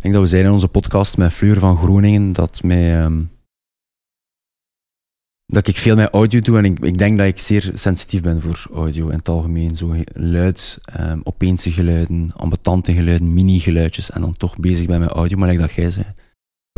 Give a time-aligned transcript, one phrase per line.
[0.00, 3.22] Ik denk dat we zijn in onze podcast met Fleur van Groningen dat ehm,
[5.46, 8.40] dat ik veel met audio doe en ik, ik denk dat ik zeer sensitief ben
[8.40, 9.76] voor audio in het algemeen.
[9.76, 15.38] Zo luid, um, opeense geluiden, ambetante geluiden, mini-geluidjes en dan toch bezig ben met audio,
[15.38, 16.06] maar like dat jij zei.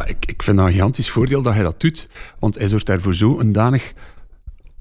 [0.04, 2.08] Ik, ik vind dat een gigantisch voordeel dat hij dat doet.
[2.38, 3.92] Want hij zorgt daarvoor zo een danig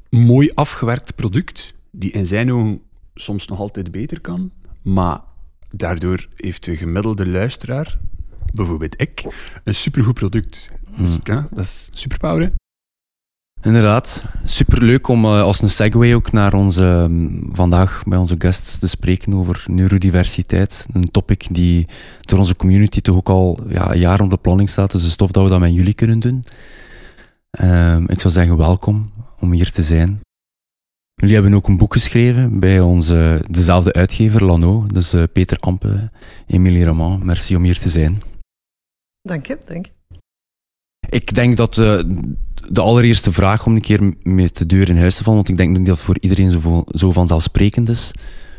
[0.09, 2.81] mooi afgewerkt product, die in zijn ogen
[3.13, 4.51] soms nog altijd beter kan.
[4.81, 5.19] Maar
[5.71, 7.97] daardoor heeft de gemiddelde luisteraar,
[8.53, 9.25] bijvoorbeeld ik,
[9.63, 10.69] een supergoed product.
[10.97, 12.49] Dus, ja, dat is superpower, hè?
[13.63, 18.77] Inderdaad, superleuk om eh, als een segue ook naar onze, um, vandaag bij onze guests
[18.77, 20.85] te spreken over neurodiversiteit.
[20.93, 21.87] Een topic die
[22.21, 25.09] door onze community toch ook al ja, een jaar op de planning staat, dus het
[25.09, 26.43] is tof dat we dat met jullie kunnen doen.
[27.61, 30.19] Um, ik zou zeggen welkom om hier te zijn.
[31.13, 36.09] Jullie hebben ook een boek geschreven bij onze, dezelfde uitgever, Lano, dus uh, Peter Ampe,
[36.47, 37.25] Emilie Roman.
[37.25, 38.21] Merci om hier te zijn.
[39.21, 39.91] Dank je, dank je.
[41.09, 41.99] Ik denk dat uh,
[42.69, 45.57] de allereerste vraag om een keer met de deur in huis te vallen, want ik
[45.57, 48.11] denk dat dat voor iedereen zo, zo vanzelfsprekend is.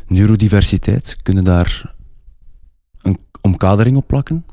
[0.07, 1.95] Neurodiversiteit, kunnen daar
[3.03, 4.45] een omkadering op plakken?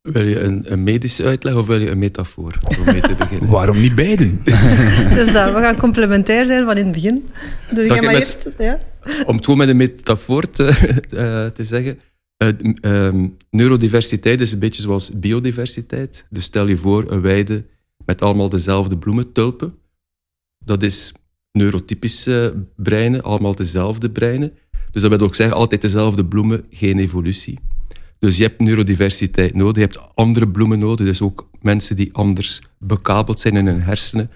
[0.00, 3.50] Wil je een, een, medische uitleg of wil je een metafoor om mee te beginnen?
[3.58, 4.40] Waarom niet beiden?
[5.14, 7.28] dus uh, we gaan complementair zijn van in het begin.
[7.70, 8.48] Doe jij maar met, eerst.
[8.58, 8.80] Ja?
[9.26, 10.62] Om het gewoon met een metafoor te,
[11.14, 12.00] uh, te zeggen.
[12.42, 12.48] Uh,
[12.82, 16.26] um, neurodiversiteit is een beetje zoals biodiversiteit.
[16.30, 17.64] Dus stel je voor een weide
[18.04, 19.74] met allemaal dezelfde bloementulpen.
[20.58, 21.12] Dat is
[21.52, 24.52] neurotypische breinen, allemaal dezelfde breinen.
[24.90, 27.58] Dus dat wil ook zeggen, altijd dezelfde bloemen, geen evolutie.
[28.18, 32.62] Dus je hebt neurodiversiteit nodig, je hebt andere bloemen nodig, dus ook mensen die anders
[32.78, 34.30] bekabeld zijn in hun hersenen,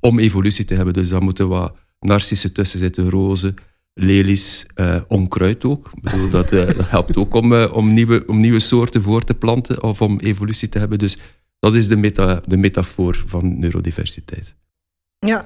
[0.00, 0.94] om evolutie te hebben.
[0.94, 3.54] Dus daar moeten wat narcissen tussen zitten, rozen,
[3.94, 5.90] lelies, uh, onkruid ook.
[5.94, 9.34] Ik bedoel, dat, dat, helpt ook om, uh, om, nieuwe, om nieuwe soorten voor te
[9.34, 10.98] planten of om evolutie te hebben.
[10.98, 11.18] Dus
[11.58, 14.54] dat is de, meta, de metafoor van neurodiversiteit.
[15.18, 15.44] Ja,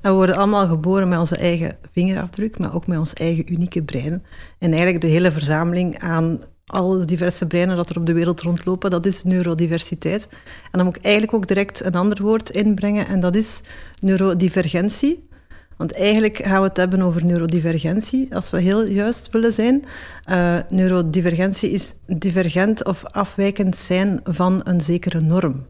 [0.00, 4.24] we worden allemaal geboren met onze eigen vingerafdruk, maar ook met ons eigen unieke brein.
[4.58, 8.90] En eigenlijk de hele verzameling aan alle diverse breinen dat er op de wereld rondlopen,
[8.90, 10.28] dat is neurodiversiteit.
[10.64, 13.60] En dan moet ik eigenlijk ook direct een ander woord inbrengen, en dat is
[14.00, 15.28] neurodivergentie.
[15.76, 19.84] Want eigenlijk gaan we het hebben over neurodivergentie, als we heel juist willen zijn.
[20.30, 25.66] Uh, neurodivergentie is divergent of afwijkend zijn van een zekere norm.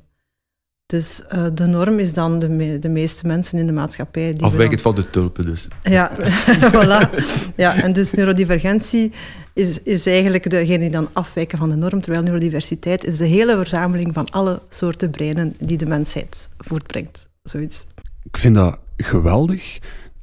[0.86, 4.32] Dus uh, de norm is dan de, me de, meeste mensen in de maatschappij...
[4.32, 5.68] Die Afwijkend van de tulpen dus.
[5.82, 6.10] Ja,
[6.74, 7.10] voilà.
[7.56, 9.12] Ja, en dus neurodivergentie
[9.54, 13.56] is, is eigenlijk degene die dan afwijken van de norm, terwijl neurodiversiteit is de hele
[13.56, 17.28] verzameling van alle soorten breinen die de mensheid voortbrengt.
[17.42, 17.86] Zoiets.
[18.22, 19.78] Ik vind dat geweldig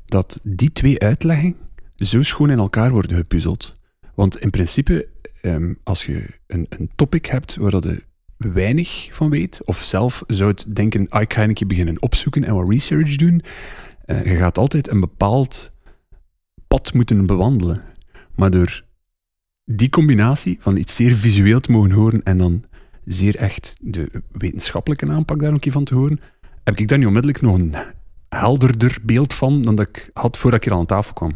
[0.05, 1.57] dat die twee uitleggingen
[1.95, 3.75] zo schoon in elkaar worden gepuzzeld.
[4.15, 5.07] Want in principe,
[5.41, 8.01] um, als je een, een topic hebt waar je
[8.37, 12.43] weinig van weet, of zelf zou het denken, ah, ik ga een keer beginnen opzoeken
[12.43, 13.41] en wat research doen,
[14.05, 15.71] uh, je gaat altijd een bepaald
[16.67, 17.81] pad moeten bewandelen.
[18.35, 18.83] Maar door
[19.65, 22.63] die combinatie van iets zeer visueel te mogen horen en dan
[23.05, 26.19] zeer echt de wetenschappelijke aanpak daar een keer van te horen,
[26.63, 27.75] heb ik daar nu onmiddellijk nog een
[28.33, 31.31] helderder beeld van dan dat ik had voordat ik hier aan tafel kwam.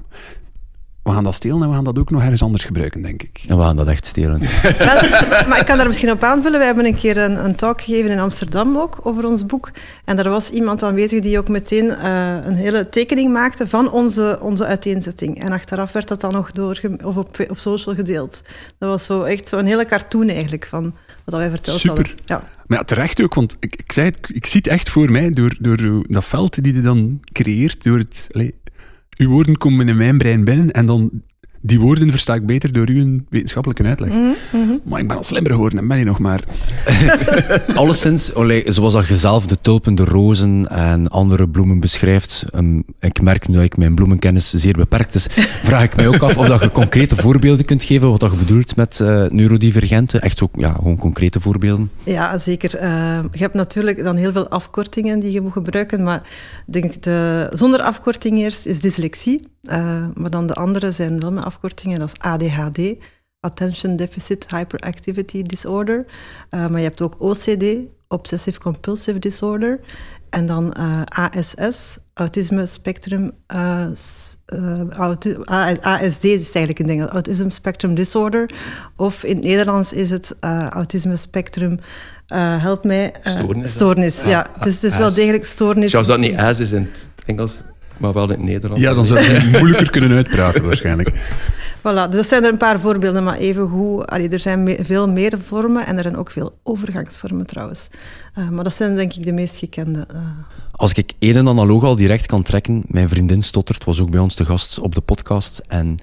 [1.08, 3.44] We gaan dat stelen en we gaan dat ook nog ergens anders gebruiken, denk ik.
[3.48, 4.40] En we gaan dat echt stelen.
[4.78, 6.60] Wel, maar ik kan daar misschien op aanvullen.
[6.60, 9.72] We hebben een keer een, een, talk gegeven in Amsterdam ook over ons boek.
[10.06, 14.40] En daar was iemand aanwezig die ook meteen uh, een hele tekening maakte van onze,
[14.42, 15.44] onze uiteenzetting.
[15.44, 18.42] En achteraf werd dat dan nog door, of op, op social gedeeld.
[18.78, 21.98] Dat was zo echt zo een hele cartoon eigenlijk van wat wij verteld Super.
[21.98, 22.16] hadden.
[22.26, 22.42] Ja.
[22.66, 25.30] Maar ja, terecht ook, want ik, ik zei het, ik zie het echt voor mij
[25.30, 28.28] door, door dat veld die je dan creëert, door het...
[28.32, 28.52] Allez,
[29.18, 31.12] uw woorden komen in mijn brein binnen en dan
[31.62, 34.14] die woorden versta ik beter door uw wetenschappelijke uitleg.
[34.14, 34.80] Mm -hmm.
[34.84, 36.44] Maar ik ben al slimmer geworden en ben je nog maar.
[37.76, 38.32] Alleszins,
[38.66, 43.48] zoals dat je zelf de tulpen, de rozen en andere bloemen beschrijft, um, ik merk
[43.48, 45.28] nu dat ik mijn bloemenkennis zeer beperkt is,
[45.64, 48.38] vraag ik mij ook af of dat je concrete voorbeelden kunt geven, wat dat je
[48.38, 50.22] bedoelt met uh, neurodivergenten.
[50.22, 51.92] Echt ook, ja, gewoon concrete voorbeelden.
[52.04, 52.76] Ja, zeker.
[52.76, 56.24] Uh, je hebt natuurlijk dan heel veel afkortingen die je moet gebruiken, maar
[56.66, 59.40] denk de, zonder afkorting eerst is dyslexie.
[59.70, 62.80] Uh, maar dan de andere zijn wel met afkortingen, dat is ADHD,
[63.40, 66.06] Attention Deficit Hyperactivity Disorder.
[66.52, 67.64] Uh, maar je hebt ook OCD,
[68.08, 69.80] Obsessive Compulsive Disorder.
[70.30, 73.32] En dan uh, ASS, Autisme Spectrum...
[74.90, 75.38] Auti
[75.82, 78.50] ASD is eigenlijk een ding, Autism Spectrum Disorder.
[78.96, 80.36] Of in het Nederlands is het
[80.70, 81.80] Autisme Spectrum...
[82.36, 83.14] help mij.
[83.22, 83.72] stoornis.
[83.72, 84.30] Stoornis, ja.
[84.30, 84.50] ja.
[84.64, 85.92] Dus het is wel degelijk stoornis.
[85.92, 87.62] Zoals dat niet AS is in het Engels
[88.00, 88.84] maar wel in het Nederlands.
[88.84, 91.10] Ja, dan zou je het moeilijker kunnen uitpraten waarschijnlijk.
[91.78, 94.06] Voilà, dus dat zijn er een paar voorbeelden, maar even goed.
[94.06, 97.88] Allee, er zijn me- veel meer vormen en er zijn ook veel overgangsvormen trouwens.
[98.34, 100.06] Eh, maar dat zijn denk ik de meest gekende.
[100.14, 100.18] eh.
[100.72, 104.36] Als ik één analoog al direct kan trekken, mijn vriendin stottert, was ook bij ons
[104.36, 105.62] te gast op de podcast.
[105.68, 105.96] En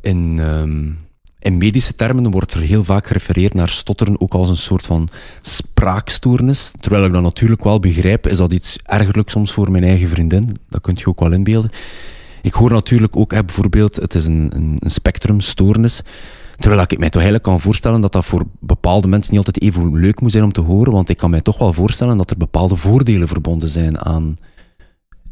[0.00, 0.90] in, ehm,
[1.42, 5.08] in medische termen wordt er heel vaak gerefereerd naar stotteren ook als een soort van
[5.40, 6.72] spraakstoornis.
[6.80, 10.56] Terwijl ik dat natuurlijk wel begrijp, is dat iets ergerlijk soms voor mijn eigen vriendin.
[10.68, 11.70] Dat kunt je ook wel inbeelden.
[12.42, 16.02] Ik hoor natuurlijk ook, bijvoorbeeld, het is een, een, een spectrumstoornis.
[16.58, 19.94] Terwijl ik mij toch eigenlijk kan voorstellen dat dat voor bepaalde mensen niet altijd even
[19.94, 22.36] leuk moet zijn om te horen, want ik kan mij toch wel voorstellen dat er
[22.36, 24.36] bepaalde voordelen verbonden zijn aan,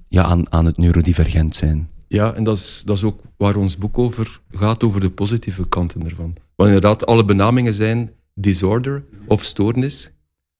[0.08, 1.88] ja, aan, aan het neurodivergent zijn.
[2.12, 5.68] Ja, en dat is, dat is ook waar ons boek over gaat, over de positieve
[5.68, 6.36] kanten ervan.
[6.56, 10.12] Want inderdaad, alle benamingen zijn disorder of stoornis.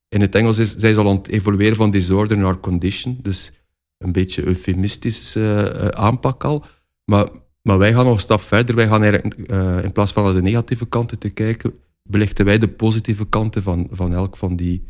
[0.09, 3.53] In het Engels is, zijn ze al aan het evolueren van disorder naar condition, dus
[3.99, 6.65] een beetje eufemistisch eh, eh, aanpak al.
[7.05, 7.29] Maar,
[7.63, 8.75] maar wij gaan nog een stap verder.
[8.75, 12.69] Wij gaan eh, in plaats van naar de negatieve kanten te kijken, belichten wij de
[12.69, 14.85] positieve kanten van, van elk van die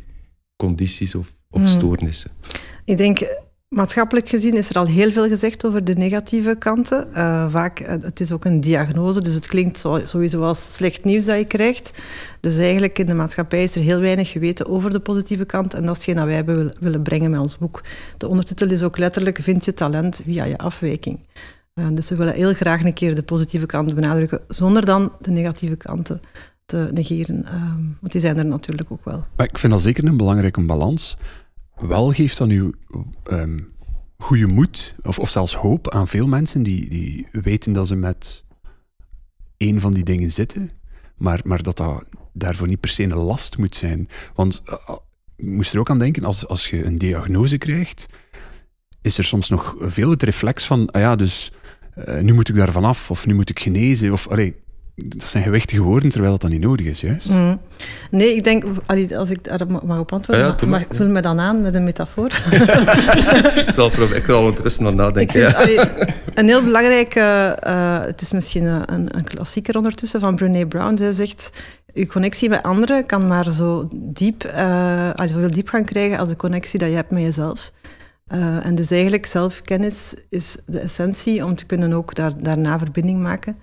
[0.55, 1.69] condities of, of Hmm.
[1.69, 2.31] stoornissen.
[2.85, 3.19] Ik denk,
[3.75, 7.13] maatschappelijk gezien is er al heel veel gezegd over de negatieve kanten.
[7.13, 11.25] Eh, vaak, eh, het is ook een diagnose, dus het klinkt sowieso als slecht nieuws
[11.25, 11.91] dat je krijgt.
[12.39, 15.73] Dus eigenlijk in de maatschappij is er heel weinig geweten over de positieve kant.
[15.73, 17.81] En dat is hetgeen dat wij hebben wil- willen brengen met ons boek.
[18.17, 21.19] De ondertitel is ook letterlijk Vind je talent via je afwijking.
[21.73, 25.31] Eh, dus we willen heel graag een keer de positieve kanten benadrukken, zonder dan de
[25.31, 26.21] negatieve kanten
[26.65, 27.45] te negeren.
[27.45, 29.25] Ehm, want die zijn er natuurlijk ook wel.
[29.37, 31.17] Ik vind dat zeker een belangrijke balans.
[31.81, 32.71] Wel geeft dan uw
[33.23, 33.59] ehm
[34.21, 38.43] goede moed, of, of zelfs hoop aan veel mensen die, die weten dat ze met
[39.57, 40.71] één van die dingen zitten,
[41.17, 44.09] maar, maar dat dat daarvoor niet per se een last moet zijn.
[44.35, 44.95] Want eh,
[45.35, 48.05] ik moest er ook aan denken, als, als je een diagnose krijgt,
[49.01, 51.51] is er soms nog veel het reflex van, ah ja, dus
[51.93, 54.55] eh, nu moet ik daarvan af, of nu moet ik genezen, of allee,
[54.95, 57.29] dat zijn gewichtige woorden, terwijl dat dan niet nodig is, juist.
[57.29, 57.55] Mhm.
[58.11, 58.63] Nee, ik denk,
[59.15, 60.97] als ik daar mag op antwoorden, Ja, ja, doe maar, maar.
[60.97, 62.25] vul me dan aan met een metafoor.
[63.67, 65.39] Ik zal, probe- ik zal ondertussen ik nadenken.
[65.39, 65.57] vind, ja.
[65.61, 65.79] allee,
[66.33, 67.19] een heel belangrijke,
[67.59, 71.51] eh, het is misschien een, een, klassieker ondertussen van Brené Brown, zij zegt,
[71.93, 76.29] je connectie met anderen kan maar zo diep, eh allee, zoveel diep gaan krijgen als
[76.29, 77.71] de connectie dat je hebt met jezelf.
[78.27, 83.19] Eh, en dus eigenlijk zelfkennis is de essentie om te kunnen ook daar, daarna verbinding
[83.21, 83.55] maken.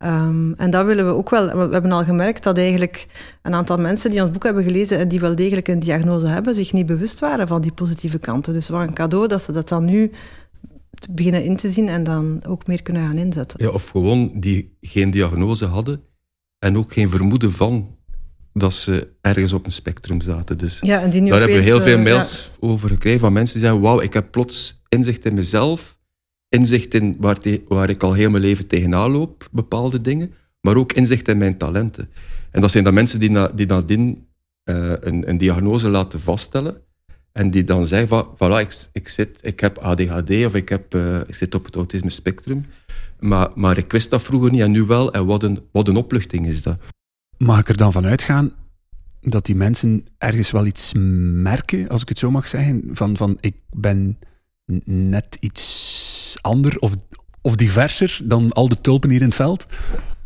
[0.00, 1.46] Ehm, en dat willen we ook wel.
[1.46, 3.06] We hebben al gemerkt dat eigenlijk
[3.42, 6.54] een aantal mensen die ons boek hebben gelezen en die wel degelijk een diagnose hebben,
[6.54, 8.52] zich niet bewust waren van die positieve kanten.
[8.52, 10.10] Dus wat een cadeau dat ze dat dan nu
[11.10, 13.64] beginnen in te zien en dan ook meer kunnen gaan inzetten.
[13.64, 16.00] Ja, of gewoon die geen diagnose hadden
[16.58, 17.96] en ook geen vermoeden van
[18.52, 20.58] dat ze ergens op een spectrum zaten.
[20.58, 23.32] Dus Ja, en die nu daar hebben we heel veel eh, mails over gekregen van
[23.32, 25.98] mensen die zeggen, wauw, ik heb plots inzicht in mezelf,
[26.50, 27.38] inzicht in waar,
[27.68, 31.56] waar ik al heel mijn leven tegenaan loop, bepaalde dingen, maar ook inzicht in mijn
[31.56, 32.10] talenten.
[32.50, 34.26] En dat zijn dan mensen die, na, die nadien
[34.64, 36.80] eh, een, een diagnose laten vaststellen
[37.32, 40.94] en die dan zeggen van, voilà, ik, ik, zit, ik heb ADHD of ik, heb,
[40.94, 42.66] eh, ik zit op het autisme spectrum,
[43.18, 45.12] maar, maar ik wist dat vroeger niet en nu wel.
[45.12, 46.78] En wat een, wat een opluchting is dat.
[47.36, 48.52] Mag ik er dan van uitgaan
[49.20, 53.38] dat die mensen ergens wel iets merken, als ik het zo mag zeggen, van, van
[53.40, 54.18] ik ben
[54.84, 56.94] net iets ander of,
[57.40, 59.66] of diverser dan al de tulpen hier in het veld?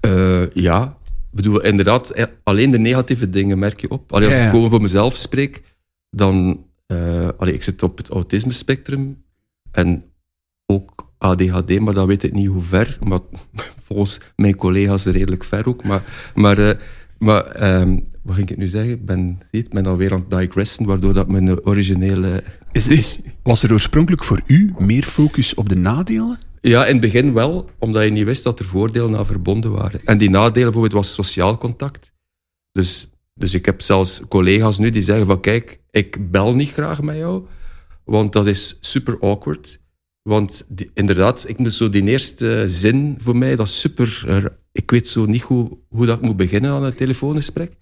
[0.00, 0.96] Eh, ja,
[1.30, 4.12] ik bedoel, inderdaad, eh, alleen de negatieve dingen merk je op.
[4.12, 5.62] Allee, als Ja, ik gewoon voor mezelf spreek,
[6.10, 6.66] dan...
[7.38, 9.24] allee, ik zit op het autisme spectrum
[9.70, 10.04] en
[10.66, 12.98] ook ADHD, maar dat weet ik niet hoe ver.
[13.02, 13.20] Maar
[13.86, 15.84] volgens mijn collega's redelijk ver ook.
[15.84, 16.76] Maar, maar,
[17.18, 18.92] maar ehm, wat ging ik nu zeggen?
[18.92, 22.44] Ik ben, zie ben alweer aan het digressen, waardoor dat mijn originele...
[22.74, 26.38] Is, is, was er oorspronkelijk voor u meer focus op de nadelen?
[26.60, 30.00] Ja, in het begin wel, omdat je niet wist dat er voordelen aan verbonden waren.
[30.04, 32.12] En die nadelen bijvoorbeeld was sociaal contact.
[32.72, 37.02] Dus, dus ik heb zelfs collega's nu die zeggen van kijk, ik bel niet graag
[37.02, 37.46] met jou,
[38.04, 39.80] want dat is super awkward.
[40.22, 44.24] Want inderdaad, ik moet zo die eerste zin voor mij, dat is super...
[44.72, 47.72] Ik weet zo niet hoe, hoe dat ik moet beginnen aan een telefoongesprek.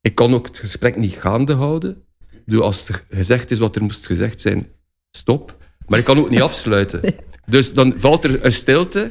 [0.00, 2.04] Ik kan ook het gesprek niet gaande houden.
[2.44, 4.66] Bedoel, als er gezegd is wat er moest gezegd zijn,
[5.16, 5.56] stop.
[5.86, 7.00] Maar ik kan ook niet afsluiten.
[7.46, 9.10] Dus dan valt er een stilte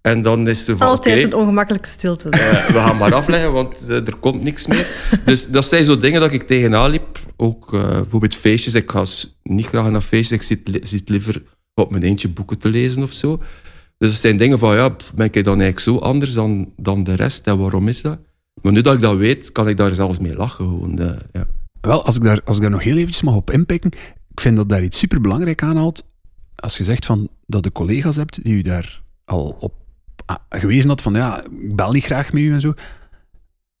[0.00, 2.28] en dan is er van Altijd een ongemakkelijke stilte.
[2.30, 4.86] eh, we gaan maar afleggen, want eh, er komt niks meer.
[5.24, 7.18] Dus dat zijn zo dingen dat ik tegenaan liep.
[7.36, 8.74] Ook eh, bijvoorbeeld feestjes.
[8.74, 9.04] Ik ga
[9.42, 10.38] niet graag naar feestjes.
[10.40, 11.42] Ik zit, li- zit liever
[11.74, 13.36] op mijn eentje boeken te lezen of zo.
[13.98, 17.14] Dus dat zijn dingen van, ja, ben ik dan eigenlijk zo anders dan, dan de
[17.14, 17.46] rest?
[17.46, 18.18] En waarom is dat?
[18.62, 20.64] Maar nu dat ik dat weet, kan ik daar zelfs mee lachen.
[20.64, 21.46] Gewoon, ja.
[21.84, 23.90] Wel, als ik, daar, als ik daar nog heel eventjes mag op inpikken,
[24.30, 26.06] ik vind dat daar iets superbelangrijk aanhaalt.
[26.54, 29.74] Als je zegt van, dat je collega's hebt die u daar al op
[30.26, 32.74] ah, gewezen had van ja, ik bel niet graag met u en zo.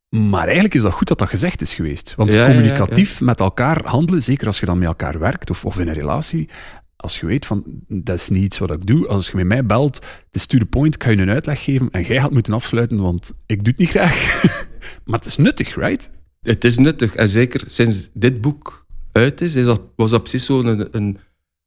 [0.08, 2.14] Maar eigenlijk is dat goed dat dat gezegd is geweest.
[2.14, 5.50] Want Ja, ja, ja, communicatief met elkaar handelen, zeker als je dan met elkaar werkt
[5.50, 6.48] of, of in een relatie,
[6.96, 9.08] als je weet van, dat is niet iets wat ik doe.
[9.08, 11.64] Als je met mij belt, het is to the point, ik ga je een uitleg
[11.64, 14.42] geven en jij gaat moeten afsluiten, want ik doe het niet graag.
[15.04, 16.10] maar het is nuttig, right?
[16.44, 17.14] Het is nuttig.
[17.14, 21.18] En zeker sinds dit boek uit is, is dat, was dat precies zo'n een, een,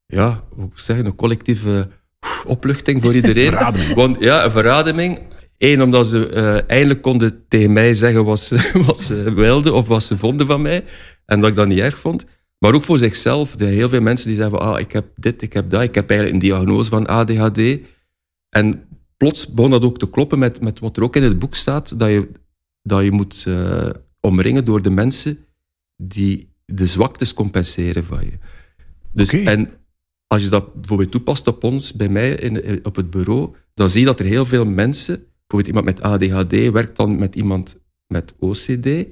[0.06, 1.90] ja, hoe zeggen, een collectieve
[2.26, 3.52] oef, opluchting voor iedereen.
[3.58, 3.94] Verademing.
[3.94, 5.20] Want ja, een verademing.
[5.58, 9.88] Eén, omdat ze eh, eindelijk konden tegen mij zeggen wat ze, wat ze wilden of
[9.88, 10.84] wat ze vonden van mij.
[11.26, 12.26] En dat ik dat niet erg vond.
[12.58, 13.54] Maar ook voor zichzelf.
[13.54, 15.82] Er zijn heel veel mensen die zeggen, ah, ik heb dit, ik heb dat.
[15.82, 17.80] Ik heb eigenlijk een diagnose van ADHD.
[18.50, 18.84] En
[19.18, 22.00] plots begon dat ook te kloppen met, met wat er ook in het boek staat.
[22.00, 22.30] Dat je,
[22.82, 23.90] dat je moet eh,
[24.20, 25.38] omringen door de mensen
[25.96, 28.38] die de zwaktes compenseren van je.
[29.12, 29.30] Dus.
[29.30, 29.70] En
[30.28, 34.00] als je dat bijvoorbeeld toepast op ons, bij mij in, op het bureau, dan zie
[34.00, 38.34] je dat er heel veel mensen, bijvoorbeeld iemand met ADHD werkt dan met iemand met
[38.40, 39.06] OCD.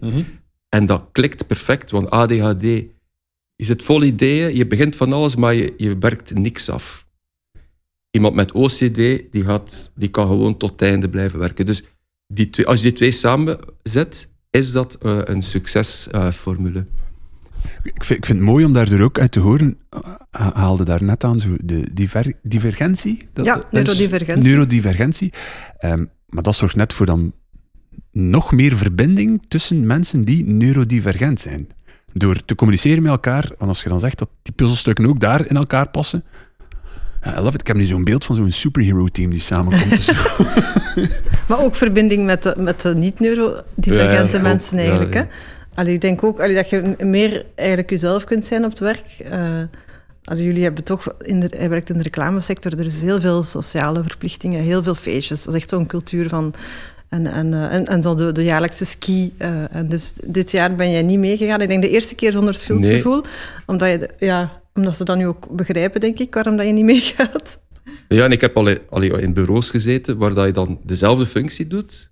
[0.70, 2.64] En dat klikt perfect, want ADHD
[3.56, 7.08] is het vol ideeën, je begint van alles, maar je, je werkt niks af.
[8.12, 8.96] Iemand met OCD,
[9.32, 11.66] die, gaat, die kan gewoon tot het einde blijven werken.
[11.66, 11.84] Dus
[12.28, 16.86] die twee, als je die twee samenzet, is dat eh, een succesformule.
[17.84, 20.00] Ik vind, ik vind het mooi om daardoor ook uit te horen, uh,
[20.32, 23.28] haalde daar net aan, zo de diver, divergentie.
[23.34, 24.50] Dat, Ja, neurodivergentie.
[24.50, 25.34] Neurodivergentie.
[25.78, 27.34] Ehm, maar dat zorgt net voor dan
[28.12, 31.70] nog meer verbinding tussen mensen die neurodivergent zijn.
[32.14, 35.48] Door te communiceren met elkaar, want als je dan zegt dat die puzzelstukken ook daar
[35.48, 36.24] in elkaar passen.
[37.26, 37.62] I love it.
[37.62, 39.90] Ik heb nu zo'n beeld van zo'n superhero-team die samenkomt.
[39.90, 40.12] Dus-
[41.48, 45.14] Maar ook verbinding met de, met de niet-neurodivergente Ja, mensen eigenlijk.
[45.14, 45.22] Hè?
[45.74, 49.06] Allee, ik denk ook allee, dat je meer eigenlijk jezelf kunt zijn op het werk.
[49.32, 49.40] Eh,
[50.24, 53.44] allee, jullie hebben toch, in de, hij werkt in de reclamesector, er is heel veel
[53.44, 55.44] sociale verplichtingen, heel veel feestjes.
[55.44, 56.54] Dat is echt zo'n cultuur van...
[57.10, 59.34] En, en, eh, en, en zo de, de jaarlijkse ski.
[59.38, 61.62] eh, en dus dit jaar ben jij niet meegegaan.
[61.62, 63.22] Ik denk de eerste keer zonder schuldgevoel.
[63.66, 66.84] Omdat, je, ja, omdat ze dan nu ook begrijpen, denk ik, waarom dat je niet
[66.86, 67.60] meegaat.
[68.08, 71.68] Ja, en ik heb al, al in bureaus gezeten waar dat je dan dezelfde functie
[71.68, 72.12] doet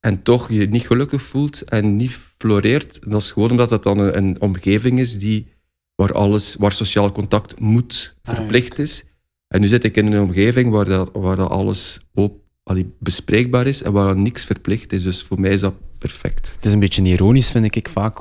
[0.00, 3.10] en toch je niet gelukkig voelt en niet floreert.
[3.10, 5.52] Dat is gewoon omdat het dan een, een omgeving is die,
[5.94, 9.04] waar, alles, waar sociaal contact moet, Ah, verplicht is.
[9.48, 13.66] En nu zit ik in een omgeving waar dat, waar dat alles op, allee, bespreekbaar
[13.66, 15.02] is en waar niks verplicht is.
[15.02, 16.52] Dus voor mij is dat perfect.
[16.54, 18.18] Het is een beetje ironisch, vind ik vaak.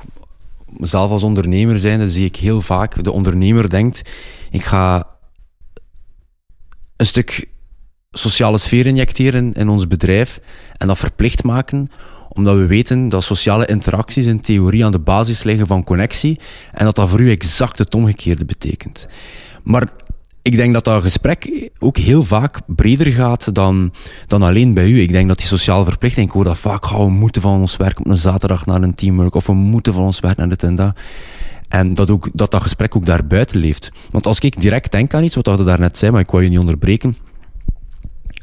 [0.80, 3.04] Zelf als ondernemer zijn, zie ik heel vaak.
[3.04, 4.02] De ondernemer denkt,
[4.52, 5.08] ik ga
[6.96, 7.50] een stuk
[8.12, 10.40] sociale sfeer injecteren in ons bedrijf
[10.78, 11.88] en dat verplicht maken,
[12.30, 16.40] omdat we weten dat sociale interacties in theorie aan de basis liggen van connectie
[16.74, 19.08] en dat dat voor u exact het omgekeerde betekent.
[19.64, 19.92] Maar
[20.48, 23.94] ik denk dat dat gesprek ook heel vaak breder gaat dan,
[24.28, 25.02] dan alleen bij u.
[25.02, 28.00] Ik denk dat die sociale verplichting, ik dat vaak, oh, we moeten van ons werk
[28.00, 30.76] op een zaterdag naar een teamwork, of we moeten van ons werk naar dit en
[30.76, 31.00] dat.
[31.68, 33.92] En dat, ook, dat dat gesprek ook daarbuiten leeft.
[34.12, 36.50] Want als ik direct denk aan iets, wat je daarnet zei, maar ik wou je
[36.50, 37.18] niet onderbreken.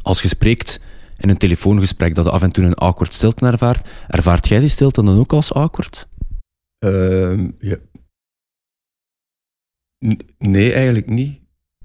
[0.02, 0.80] Als je spreekt
[1.16, 5.02] in een telefoongesprek dat af en toe een awkward stilte ervaart, ervaart jij die stilte
[5.02, 6.08] dan ook als awkward?
[6.78, 7.76] Ehm, ja.
[10.38, 11.43] Nee, eigenlijk niet.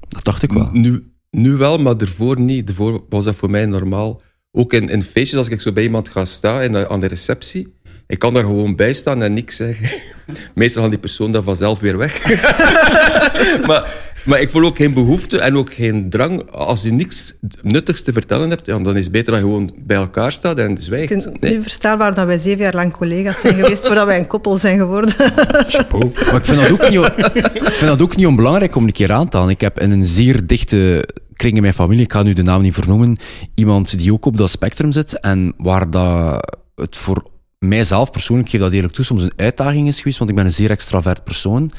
[0.10, 0.70] Dat dacht ik wel.
[0.74, 2.68] Nu, nu wel, maar daarvoor niet.
[2.68, 4.22] Daarvoor was dat voor mij normaal.
[4.52, 7.08] Ook in, in feestjes, als ik zo bij iemand ga staan in de- aan de
[7.08, 7.74] receptie,
[8.08, 9.90] ik kan daar gewoon bij staan en niks zeggen.
[10.56, 12.24] Meestal gaan die persoon dan vanzelf weer weg.
[13.68, 16.52] maar, maar ik voel ook geen behoefte en ook geen drang.
[16.52, 19.74] Als je niks nuttigs te vertellen hebt, ja, dan is het beter dat je gewoon
[19.78, 21.08] bij elkaar staat en Ik zwijgt.
[21.12, 21.56] vind Nee.
[21.56, 24.78] nu verstaanbaar dat wij zeven jaar lang collega's zijn geweest voordat wij een koppel zijn
[24.80, 25.14] geworden.
[25.68, 26.12] Chapeau.
[26.16, 27.06] Maar ik vind, dat ook niet,
[27.54, 29.54] ik vind dat ook niet onbelangrijk om een keer aan te halen.
[29.54, 32.62] Ik heb in een zeer dichte kring in mijn familie, ik ga nu de naam
[32.62, 33.18] niet vernoemen,
[33.56, 37.24] iemand die ook op dat spectrum zit en waar dat het voor
[37.60, 40.46] mijzelf persoonlijk, ik geef dat eerlijk toe, soms een uitdaging is geweest, want ik ben
[40.46, 41.72] een zeer extravert persoon,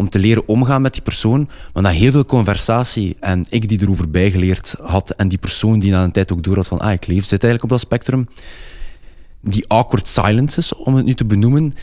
[0.00, 3.82] om te leren omgaan met die persoon, maar na heel veel conversatie en ik die
[3.82, 6.92] erover bijgeleerd had en die persoon die na een tijd ook door had van, ah,
[6.92, 8.28] ik leef, zit eigenlijk op dat spectrum,
[9.40, 11.74] die awkward silences, om het nu te benoemen,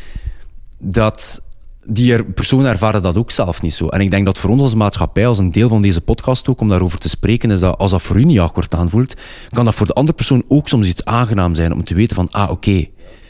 [0.77, 1.41] dat
[1.85, 3.87] die er, personen ervaren dat ook zelf niet zo.
[3.87, 6.61] En ik denk dat voor ons als maatschappij, als een deel van deze podcast ook,
[6.61, 9.13] om daarover te spreken, is dat als dat voor u niet akkoord aanvoelt,
[9.49, 12.27] kan dat voor de andere persoon ook soms iets aangenaam zijn om te weten van,
[12.31, 12.87] ah, oké,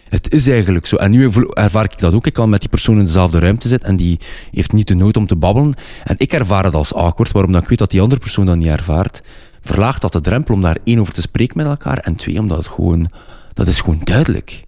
[0.10, 0.96] het is eigenlijk zo.
[0.96, 2.28] En nu ervaar ik dat ook.
[2.28, 4.20] Ik kan met die persoon in dezelfde ruimte zitten en die
[4.52, 5.74] heeft niet de nood om te babbelen.
[6.04, 8.58] En ik ervaar het als awkward, waarom dat ik weet dat die andere persoon dat
[8.58, 9.22] niet ervaart.
[9.62, 12.58] Verlaagt dat de drempel om daar één over te spreken met elkaar en twee, omdat
[12.58, 13.10] het gewoon,
[13.54, 14.64] dat is gewoon duidelijk.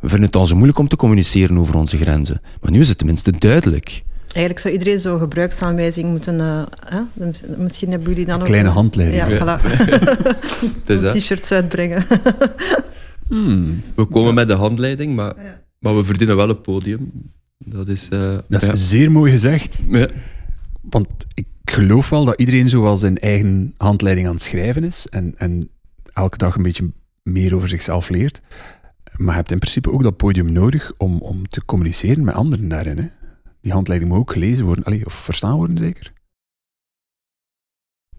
[0.00, 2.40] We vinden het al zo moeilijk om te communiceren over onze grenzen.
[2.60, 4.02] Maar nu is het tenminste duidelijk.
[4.26, 6.38] Eigenlijk zou iedereen zo'n gebruiksaanwijzing moeten...
[6.40, 7.00] Uh, hè?
[7.56, 9.28] Misschien hebben jullie dan een kleine handleiding.
[9.28, 9.60] Ja, voilà.
[11.14, 12.06] T-shirts uitbrengen.
[13.28, 13.82] hmm.
[13.94, 15.34] We komen met de handleiding, maar,
[15.78, 17.12] maar we verdienen wel een podium.
[17.58, 19.84] Dat is, uh, dat is zeer mooi gezegd.
[19.88, 20.08] Ja.
[20.80, 25.06] Want ik geloof wel dat iedereen zo wel zijn eigen handleiding aan het schrijven is
[25.10, 25.70] en, en
[26.12, 26.90] elke dag een beetje
[27.22, 28.40] meer over zichzelf leert.
[29.16, 32.68] Maar je hebt in principe ook dat podium nodig om, om te communiceren met anderen
[32.68, 32.98] daarin.
[32.98, 33.06] Hè?
[33.60, 36.12] Die handleiding moet ook gelezen worden, allee, of verstaan worden zeker.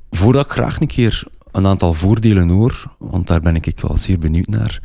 [0.09, 4.19] Voordat ik graag een keer een aantal voordelen hoor, want daar ben ik wel zeer
[4.19, 4.81] benieuwd naar.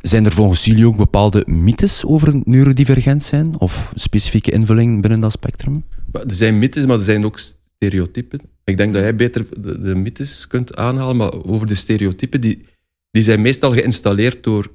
[0.00, 3.58] Zijn er volgens jullie ook bepaalde mythes over neurodivergent zijn?
[3.60, 5.84] Of specifieke invulling binnen dat spectrum?
[6.12, 8.40] Er zijn mythes, maar er zijn ook stereotypen.
[8.64, 12.66] Ik denk dat jij beter de, de mythes kunt aanhalen, maar over de stereotypen, die,
[13.10, 14.70] die zijn meestal geïnstalleerd door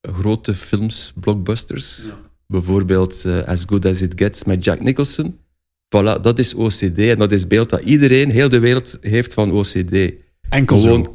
[0.00, 2.10] grote films, blockbusters.
[2.46, 5.38] Bijvoorbeeld uh, As Good As It Gets met Jack Nicholson.
[5.96, 9.52] Voilà, dat is OCD en dat is beeld dat iedereen, heel de wereld, heeft van
[9.52, 10.12] OCD.
[10.48, 11.12] Enkel Gewoon, zo.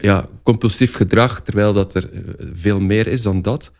[0.00, 2.20] Ja, compulsief gedrag, terwijl dat er eh,
[2.54, 3.72] veel meer is dan dat.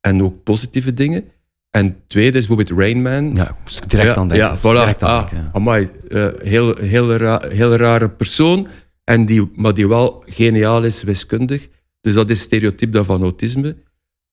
[0.00, 1.24] En ook positieve dingen.
[1.70, 3.30] En tweede is bijvoorbeeld Rain Man.
[3.30, 4.46] Ja, direct ja, aan denken.
[4.46, 4.60] Ja, voilà.
[4.60, 8.68] Direct aan ah, amai, uh, heel, heel, ra heel rare persoon,
[9.04, 11.68] en die, maar die wel geniaal is wiskundig.
[12.00, 13.76] Dus dat is stereotype dan van autisme.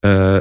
[0.06, 0.40] Uh,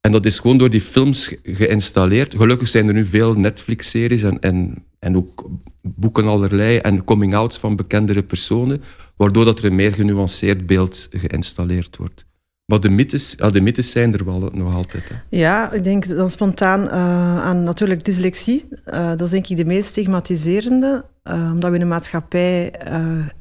[0.00, 2.34] en dat is gewoon door die films geïnstalleerd.
[2.36, 5.50] Gelukkig zijn er nu veel Netflix-series en, en, en ook
[5.82, 8.82] boeken allerlei en coming-outs van bekendere personen,
[9.16, 12.28] waardoor dat er een meer genuanceerd beeld geïnstalleerd wordt.
[12.64, 15.08] Maar de mythes, de mythes zijn er wel nog altijd.
[15.08, 15.14] Hè.
[15.28, 18.68] Ja, ik denk dan spontaan uh, aan natuurlijk dyslexie.
[18.86, 21.04] Uh, dat is denk ik de meest stigmatiserende.
[21.24, 22.74] Uh, omdat we in een maatschappij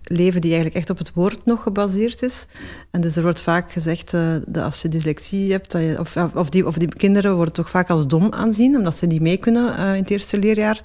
[0.03, 2.47] leven die eigenlijk echt op het woord nog gebaseerd is.
[2.91, 4.11] En dus er wordt vaak gezegd
[4.45, 7.89] dat als je dyslexie hebt, dat je, of, of, of die kinderen worden toch vaak
[7.89, 10.81] als dom aanzien, omdat ze niet mee kunnen in het eerste leerjaar.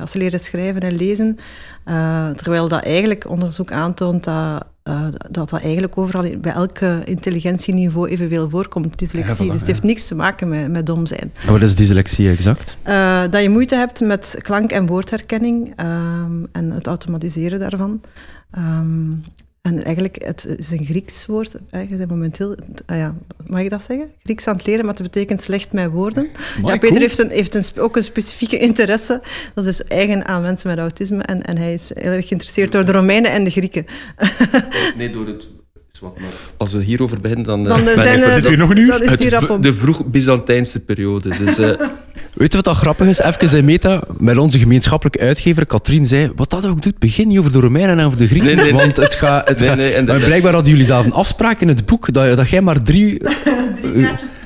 [0.00, 1.38] als ze leren schrijven en lezen.
[2.36, 8.50] terwijl dat eigenlijk onderzoek aantoont dat uh, dat dat eigenlijk overal bij elk intelligentieniveau evenveel
[8.50, 9.46] voorkomt, dyslexie.
[9.46, 11.32] dus het heeft niks te maken met, met dom zijn.
[11.46, 12.76] En wat is dyslexie exact?
[12.86, 18.00] Uh, dat je moeite hebt met klank- en woordherkenning um, en het automatiseren daarvan.
[18.58, 19.24] Um,
[19.62, 21.52] en eigenlijk, het is een Grieks woord.
[21.70, 22.54] Je bent momenteel,
[22.86, 23.14] ah ja,
[23.46, 24.10] mag ik dat zeggen?
[24.22, 26.28] Grieks aan het leren, maar het betekent slecht met woorden.
[26.62, 29.20] ja, Peter heeft, een, heeft een, ook een specifieke interesse.
[29.54, 31.22] Dat is dus eigen aan mensen met autisme.
[31.22, 33.86] En, en hij is heel erg geïnteresseerd door de Romeinen en de Grieken.
[34.96, 35.48] nee, door het
[36.56, 38.92] als we hierover beginnen, dan, dan uh, zijn zit nog nu?
[38.92, 41.38] Het, de vroeg-Byzantijnse periode.
[41.38, 41.68] Dus, uh,
[42.34, 43.18] Weet je wat dat grappig is?
[43.18, 47.38] Even in meta, met onze gemeenschappelijke uitgever, Katrien, zei, wat dat ook doet, begin niet
[47.38, 49.48] over de Romeinen en over de Grieken, nee, nee, want het gaat...
[49.48, 52.48] Het nee, gaat maar blijkbaar hadden jullie zelf een afspraak in het boek, dat, dat
[52.48, 53.20] jij maar drie...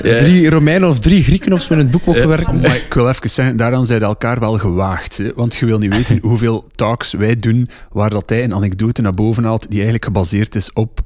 [0.00, 2.60] drie Drie Romeinen of drie Grieken of zo in het boek mogen werken.
[2.60, 5.18] Maar ik wil even zeggen, daaraan zijn elkaar wel gewaagd.
[5.18, 5.32] Hè?
[5.34, 9.14] Want je wil niet weten hoeveel talks wij doen waar dat hij een anekdote naar
[9.14, 11.00] boven haalt die eigenlijk gebaseerd is op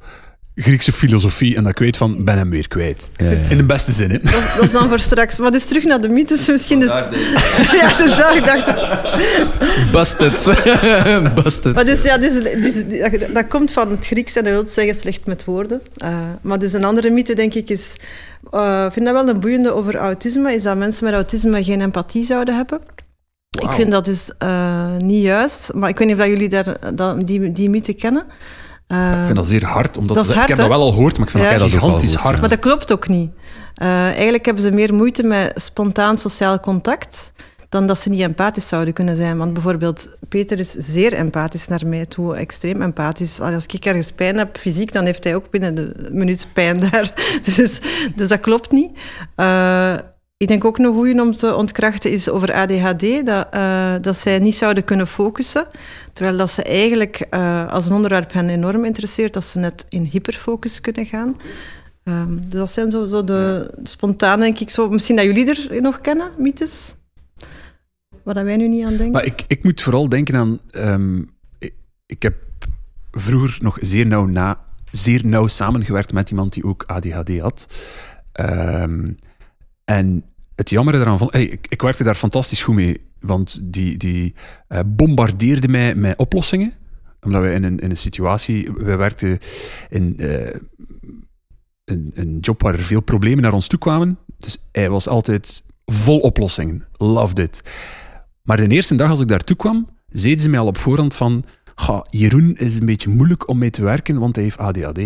[0.55, 3.11] Griekse filosofie en dat ik weet van, ben hem weer kwijt.
[3.49, 4.19] In de beste zin, hè.
[4.19, 5.37] Dat, dat, is dan voor straks.
[5.37, 6.79] Maar dus terug naar de mythes misschien.
[6.79, 6.89] Dus...
[7.81, 9.91] ja, dus daar ik dacht het.
[9.91, 10.31] Busted.
[11.43, 11.73] Busted.
[11.73, 12.83] Maar dus ja, dus, dus,
[13.33, 15.81] dat komt van het Grieks en dat wil zeggen slecht met woorden.
[16.03, 17.95] Uh, maar dus een andere mythe, denk ik, is...
[18.53, 21.81] Uh, ik vind dat wel een boeiende over autisme, is dat mensen met autisme geen
[21.81, 22.81] empathie zouden hebben.
[23.49, 23.69] Wow.
[23.69, 25.73] Ik vind dat dus uh, niet juist.
[25.73, 28.25] Maar ik weet niet of jullie daar, dat, die, die mythe kennen.
[28.87, 31.17] Uh, ik vind dat zeer hard, omdat dat hard, ik heb dat wel al gehoord,
[31.17, 31.57] maar ik vind ja.
[31.57, 32.39] dat gigantisch hard.
[32.39, 33.31] Maar dat klopt ook niet.
[33.81, 37.31] Uh, eigenlijk hebben ze meer moeite met spontaan sociaal contact
[37.73, 39.37] dan dat ze niet empathisch zouden kunnen zijn.
[39.37, 43.39] Want bijvoorbeeld, Peter is zeer empathisch naar mij toe, extreem empathisch.
[43.39, 47.13] Als ik ergens pijn heb, fysiek, dan heeft hij ook binnen de minuut pijn daar.
[47.55, 47.81] Dus,
[48.15, 48.91] dus dat klopt niet.
[49.35, 49.93] Uh,
[50.43, 54.39] ik denk ook een goede om te ontkrachten is over ADHD, dat, uh, dat zij
[54.39, 55.67] niet zouden kunnen focussen.
[56.13, 60.03] Terwijl dat ze eigenlijk, uh, als een onderwerp hen enorm interesseert, dat ze net in
[60.03, 61.37] hyperfocus kunnen gaan.
[62.03, 65.81] Um, dus dat zijn zo, zo de spontaan, denk ik, zo, misschien dat jullie er
[65.81, 66.95] nog kennen, mythes.
[68.23, 69.11] Waar wij nu niet aan denken.
[69.11, 70.59] Maar ik, ik moet vooral denken aan...
[70.75, 71.29] Um,
[71.59, 71.73] ik,
[72.05, 72.35] ik, heb
[73.11, 74.59] vroeger nog zeer nauw, na,
[74.91, 77.67] zeer nauw samengewerkt met iemand die ook ADHD had.
[78.39, 79.17] Um,
[79.85, 80.23] en
[80.63, 81.31] het jammer eraan vond...
[81.31, 84.33] Hey, ik, ik, werkte daar fantastisch goed mee, want die, die
[84.69, 86.73] uh, bombardeerde mij met oplossingen.
[87.21, 88.71] Omdat we in een, in een situatie...
[88.71, 89.39] We werkten
[89.89, 90.47] in uh,
[91.85, 94.17] een, een job waar er veel problemen naar ons toe kwamen.
[94.37, 96.87] Dus hij was altijd vol oplossingen.
[96.91, 97.61] Loved it.
[98.41, 101.45] Maar de eerste dag als ik daartoe kwam, zeiden ze mij al op voorhand van...
[101.75, 104.99] Ga, Jeroen is een beetje moeilijk om mee te werken, want hij heeft ADHD.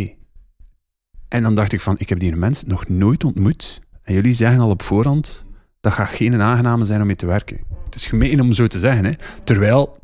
[1.27, 3.81] En dan dacht ik van, ik heb die mens nog nooit ontmoet.
[4.03, 5.45] En jullie zeggen al op voorhand
[5.87, 7.59] dat gaat geen aangename zijn om mee te werken.
[7.83, 9.11] Het is gemeen om zo te zeggen, hè.
[9.43, 9.97] terwijl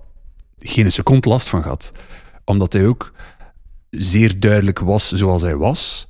[0.59, 1.91] geen seconde last van gehad.
[2.45, 3.13] Omdat hij ook
[3.89, 6.07] zeer duidelijk was zoals hij was.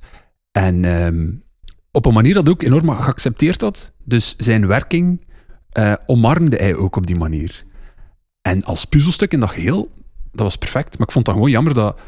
[0.50, 1.30] En ehm,
[1.90, 3.92] op een manier dat ook enorm geaccepteerd had.
[4.04, 5.26] Dus zijn werking
[5.72, 7.64] uh, omarmde hij ook op die manier.
[8.42, 9.90] En als puzzelstuk in dat geheel,
[10.32, 10.98] dat was perfect.
[10.98, 12.00] Maar ik vond het gewoon jammer dat...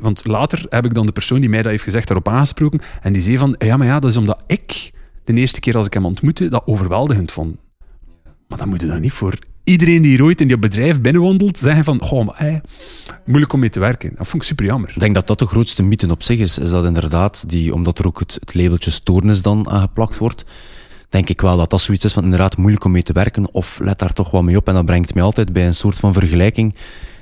[0.00, 2.80] Want later heb ik dan de persoon die mij dat heeft gezegd daarop aangesproken.
[3.02, 4.92] En die zei van, ja, maar ja, dat is omdat ik
[5.34, 7.56] de eerste keer als ik hem ontmoette, dat overweldigend vond.
[8.48, 9.38] Maar dan moet je dat niet voor
[9.68, 12.60] iedereen die ooit in dat bedrijf binnenwandelt, zeggen van, goh, maar,
[13.24, 14.12] moeilijk om mee te werken.
[14.16, 14.90] Dat vond ik super jammer.
[14.90, 16.58] Ik denk dat dat de grootste mythe op zich is.
[16.58, 20.44] Is dat inderdaad, die, omdat er ook het, het labeltje stoornis dan aangeplakt wordt,
[21.08, 23.54] denk ik wel dat dat zoiets is van inderdaad moeilijk om mee te werken.
[23.54, 24.68] Of let daar toch wat mee op.
[24.68, 26.74] En dat brengt mij altijd bij een soort van vergelijking.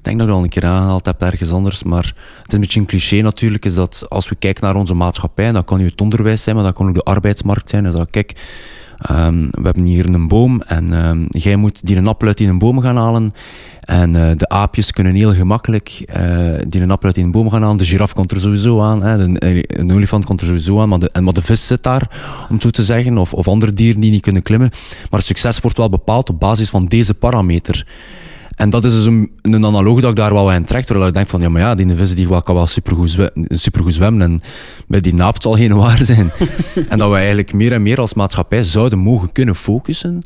[0.07, 1.83] Denk dat ik al een keer aangehaald heb ergens anders.
[1.83, 3.64] Maar het is een beetje een cliché natuurlijk.
[3.64, 6.64] Is dat als we kijken naar onze maatschappij, dat kan nu het onderwijs zijn, maar
[6.64, 7.85] dat kan ook de arbeidsmarkt zijn.
[7.85, 8.33] Dus dat kijk,
[9.11, 12.49] Um, we hebben hier een boom en um, jij moet die een appel uit die
[12.49, 13.33] een boom gaan halen.
[13.81, 17.51] En uh, de aapjes kunnen heel gemakkelijk uh, die een appel uit die een boom
[17.51, 17.77] gaan halen.
[17.77, 19.16] De giraf komt er sowieso aan, hè.
[19.16, 22.11] De, eh, een olifant komt er sowieso aan, maar de, maar de vis zit daar,
[22.49, 24.71] om zo te zeggen, of, of andere dieren die niet kunnen klimmen.
[25.11, 27.87] Maar succes wordt wel bepaald op basis van deze parameter.
[28.57, 31.14] En dat is dus een, een analoog dat ik daar wel aan trekt, terwijl ik
[31.14, 34.40] denk van, ja, maar ja, die vis die kan wel supergoed, zwemmen, supergoed zwemmen en
[34.88, 36.31] bij die naap zal geen waar zijn.
[36.88, 40.23] en dat we eigenlijk meer en meer als maatschappij zouden mogen kunnen focussen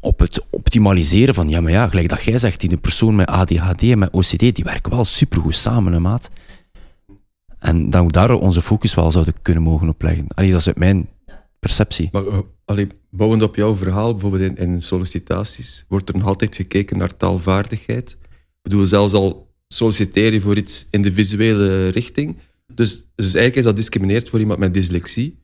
[0.00, 3.82] op het optimaliseren van, ja, maar ja, gelijk dat jij zegt, die persoon met ADHD
[3.82, 6.30] en met OCD, die werken wel supergoed samen, hè, maat.
[7.58, 10.26] En dat we daar onze focus wel zouden kunnen mogen opleggen.
[10.34, 11.08] Allee, dat is uit mijn
[11.66, 12.08] perceptie.
[12.12, 12.24] Maar
[12.64, 17.16] allee, bouwend op jouw verhaal, bijvoorbeeld in, in, sollicitaties, wordt er nog altijd gekeken naar
[17.16, 18.10] taalvaardigheid.
[18.20, 22.36] Ik bedoel, zelfs al solliciteer je voor iets in de visuele richting.
[22.74, 25.40] Dus, dus eigenlijk is dat discrimineerd voor iemand met dyslexie.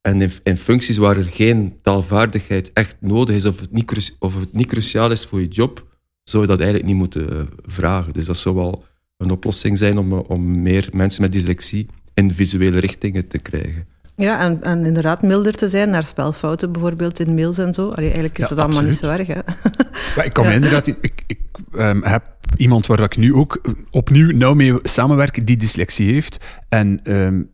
[0.00, 4.40] En in, in, functies waar er geen taalvaardigheid echt nodig is, of het, niet, of
[4.40, 5.86] het niet cruciaal is voor je job,
[6.22, 8.12] zou je dat eigenlijk niet moeten eh, vragen.
[8.12, 8.84] Dus dat zou wel
[9.16, 13.89] een oplossing zijn om, om meer mensen met dyslexie in visuele richtingen te krijgen.
[14.20, 17.88] Ja, en, en, inderdaad milder te zijn naar spelfouten bijvoorbeeld in mails en zo.
[17.88, 19.26] Allee, eigenlijk is ja, dat allemaal niet zo erg.
[19.26, 19.40] Hè?
[20.16, 20.86] Maar ik kan inderdaad...
[20.86, 21.40] Ik, ik
[21.72, 22.24] um, heb
[22.56, 26.38] iemand waar ik nu ook opnieuw nauw mee samenwerk, die dyslexie heeft.
[26.68, 27.50] En um,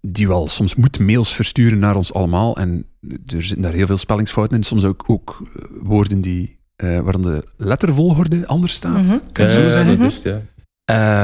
[0.00, 2.56] die wel soms moet mails versturen naar ons allemaal.
[2.56, 2.86] En
[3.26, 4.62] er zitten daar heel veel spellingsfouten in.
[4.62, 5.42] Soms ook, ook
[5.80, 9.02] woorden die, uh, waar de lettervolgorde anders staat.
[9.02, 9.20] Mm -hmm.
[9.32, 9.98] Kun je uh, zo zeggen?
[9.98, 10.42] Dat is, ja.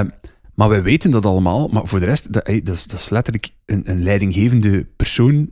[0.03, 0.11] Uh,
[0.55, 1.69] maar wij weten dat allemaal.
[1.69, 5.51] Maar voor de rest, dat, is, dat letterlijk een, een leidinggevende persoon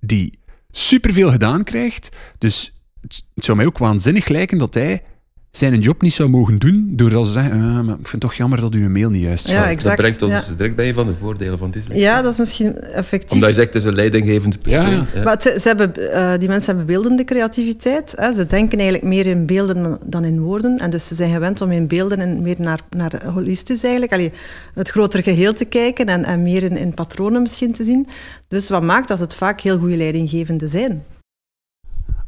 [0.00, 0.38] die
[0.70, 2.16] superveel gedaan krijgt.
[2.38, 5.02] Dus het zou mij ook waanzinnig lijken dat hij
[5.50, 8.34] zijn job niet zou mogen doen doordat ze zeggen, ah, maar ik vind het toch
[8.34, 10.54] jammer dat u een mail niet juist ja, exact, Dat brengt ons ja.
[10.54, 11.98] direct bij een van de voordelen van Disney.
[11.98, 13.32] Ja, dat is misschien effectief.
[13.32, 14.90] Omdat je zegt, het is een leidinggevende persoon.
[14.90, 15.22] Ja, ja.
[15.22, 18.12] Maar ze, ze hebben, uh, die mensen hebben beeldende creativiteit.
[18.16, 18.32] Hè.
[18.32, 20.78] Ze denken eigenlijk meer in beelden dan in woorden.
[20.78, 24.12] En dus ze zijn gewend om in beelden en meer naar, naar holistisch eigenlijk.
[24.12, 24.32] Allee,
[24.74, 28.06] het grotere geheel te kijken en, en meer in, in patronen misschien te zien.
[28.48, 31.04] Dus wat maakt dat het vaak heel goede leidinggevenden zijn.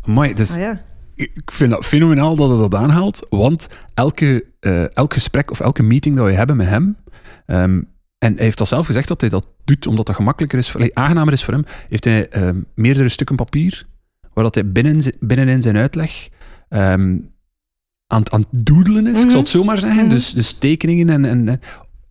[0.05, 0.51] Mooi, dus...
[0.51, 0.89] Ah, ja
[1.21, 5.83] ik vind het fenomenaal dat hij dat aanhaalt, want elke, uh, elk gesprek of elke
[5.83, 6.97] meeting dat we hebben met hem,
[7.47, 10.71] um, en hij heeft al zelf gezegd dat hij dat doet omdat dat gemakkelijker is,
[10.71, 13.87] voor, aangenamer is voor hem, heeft hij um, meerdere stukken papier,
[14.35, 16.29] waar dat hij binnen, binnenin zijn uitleg
[16.69, 17.33] um,
[18.07, 19.25] aan, aan het doedelen is, mm -hmm.
[19.25, 20.03] ik zal het zo maar zeggen.
[20.03, 20.17] Mm -hmm.
[20.17, 21.61] dus, dus tekeningen en, en, en,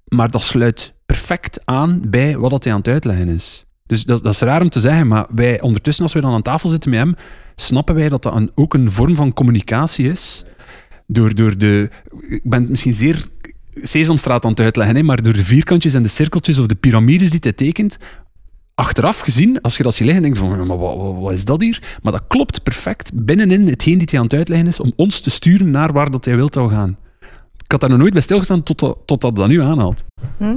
[0.07, 3.65] Maar dat sluit perfect aan bij wat dat hij aan het uitleggen is.
[3.89, 6.41] Dus dat, dat is raar om te zeggen, maar wij ondertussen, als we dan aan
[6.41, 7.15] tafel zitten met hem,
[7.55, 10.45] snappen wij dat dat een, ook een vorm van communicatie is.
[11.07, 11.89] Door, door de...
[12.27, 13.27] Ik ben misschien zeer
[13.73, 17.29] Sesamstraat aan het uitleggen, hè, maar door de vierkantjes en de cirkeltjes of de piramides
[17.29, 17.97] die hij tekent,
[18.75, 21.61] achteraf gezien, als je dat ziet liggen, denk je van, maar wat, wat, is dat
[21.61, 21.97] hier?
[22.01, 25.29] Maar dat klopt perfect binnenin hetgeen die hij aan het uitleggen is, om ons te
[25.29, 26.97] sturen naar waar dat hij wil zou gaan.
[27.63, 30.05] Ik had daar nog nooit bij stilgestaan tot, tot dat dat nu aanhaalt.
[30.37, 30.55] Hm?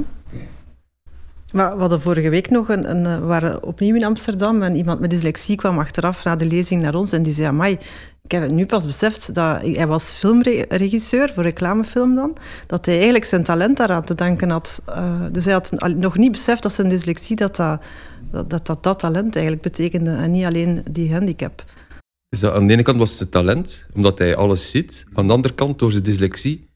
[1.53, 4.99] Maar we hadden vorige week nog een, een, we waren opnieuw in Amsterdam en iemand
[4.99, 7.77] met dyslexie kwam achteraf na de lezing naar ons en die zei, amai,
[8.23, 12.37] ik heb het nu pas beseft dat hij was filmregisseur voor reclamefilm dan,
[12.67, 14.81] dat hij eigenlijk zijn talent daaraan te danken had.
[14.89, 17.81] Uh, dus hij had nog niet beseft dat zijn dyslexie dat dat,
[18.31, 21.63] dat, dat, dat, dat talent eigenlijk betekende en niet alleen die handicap.
[22.29, 25.05] Dus aan de ene kant was het talent, omdat hij alles ziet.
[25.13, 26.69] Aan de andere kant, door zijn dyslexie,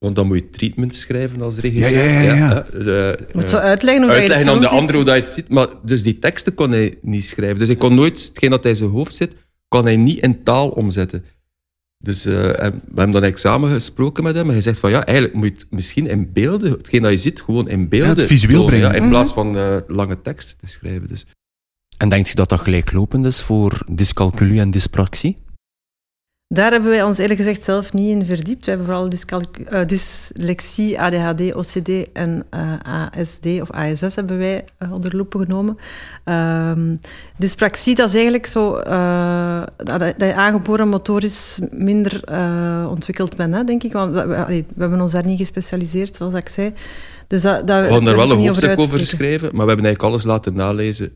[0.00, 2.04] want dan moet je treatment schrijven als regisseur.
[2.04, 2.66] Ja, ja, ja.
[2.72, 3.10] ja.
[3.10, 5.48] Uh, moet zo uitleggen hoe uitleggen je aan de andere hoe dat je het ziet.
[5.48, 7.58] Maar dus die teksten kon hij niet schrijven.
[7.58, 9.34] Dus hij kon nooit, hetgeen dat hij in zijn hoofd zit,
[9.68, 11.24] kon hij niet in taal omzetten.
[11.98, 14.46] Dus uh, we hebben dan samen gesproken met hem.
[14.46, 17.16] En hij zegt van ja, eigenlijk moet je het misschien in beelden, hetgeen dat je
[17.16, 18.18] ziet, gewoon in beelden.
[18.18, 18.88] Ja, visueel brengen.
[18.88, 21.08] Ja, in plaats van uh, lange teksten te schrijven.
[21.08, 21.26] Dus.
[21.96, 25.36] En denkt je dat dat gelijklopend is voor dyscalculie en dyspraxie?
[26.52, 28.64] Daar hebben wij ons eerlijk gezegd zelf niet in verdiept.
[28.64, 29.08] We hebben vooral
[29.72, 35.40] uh, dyslexie, ADHD, OCD en uh, eh, ASD of ASS hebben wij uh, onder loepen
[35.40, 35.76] genomen.
[36.24, 37.00] Um,
[37.36, 38.74] dyspraxie, dat is eigenlijk zo
[39.76, 42.22] dat, dat, je aangeboren motorisch minder
[42.88, 43.92] ontwikkeld bent, hè, denk ik.
[43.92, 46.72] Want we, we, we, hebben ons daar niet gespecialiseerd, zoals ik zei.
[47.26, 50.02] Dus dat, dat, we hadden daar wel een hoofdstuk over geschreven, maar we hebben eigenlijk
[50.02, 51.12] alles laten nalezen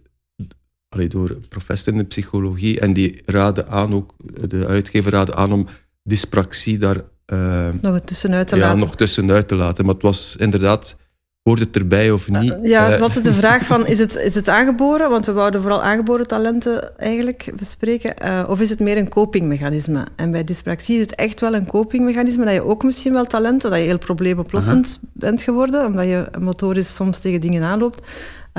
[0.95, 2.81] allee, door professor in de psychologie.
[2.81, 4.15] En die raden aan, ook
[4.49, 5.67] de uitgever raden aan om
[6.03, 7.03] dyspraxie daar...
[7.27, 8.79] Uh, nog tussenuit te ja, laten.
[8.79, 9.85] nog tussenuit te laten.
[9.85, 10.97] Maar het was inderdaad...
[11.43, 12.53] Hoort het erbij of niet?
[12.53, 15.11] Uh, ja, het is altijd de vraag van, is het, is het aangeboren?
[15.11, 18.15] Want we wouden vooral aangeboren talenten eigenlijk bespreken.
[18.25, 20.07] Uh, of is het meer een copingmechanisme?
[20.17, 23.71] En bij dyspraxie is het echt wel een copingmechanisme, dat je ook misschien wel talenten,
[23.71, 28.03] dat je heel probleemoplossend bent geworden, omdat je motorisch soms tegen dingen aanloopt.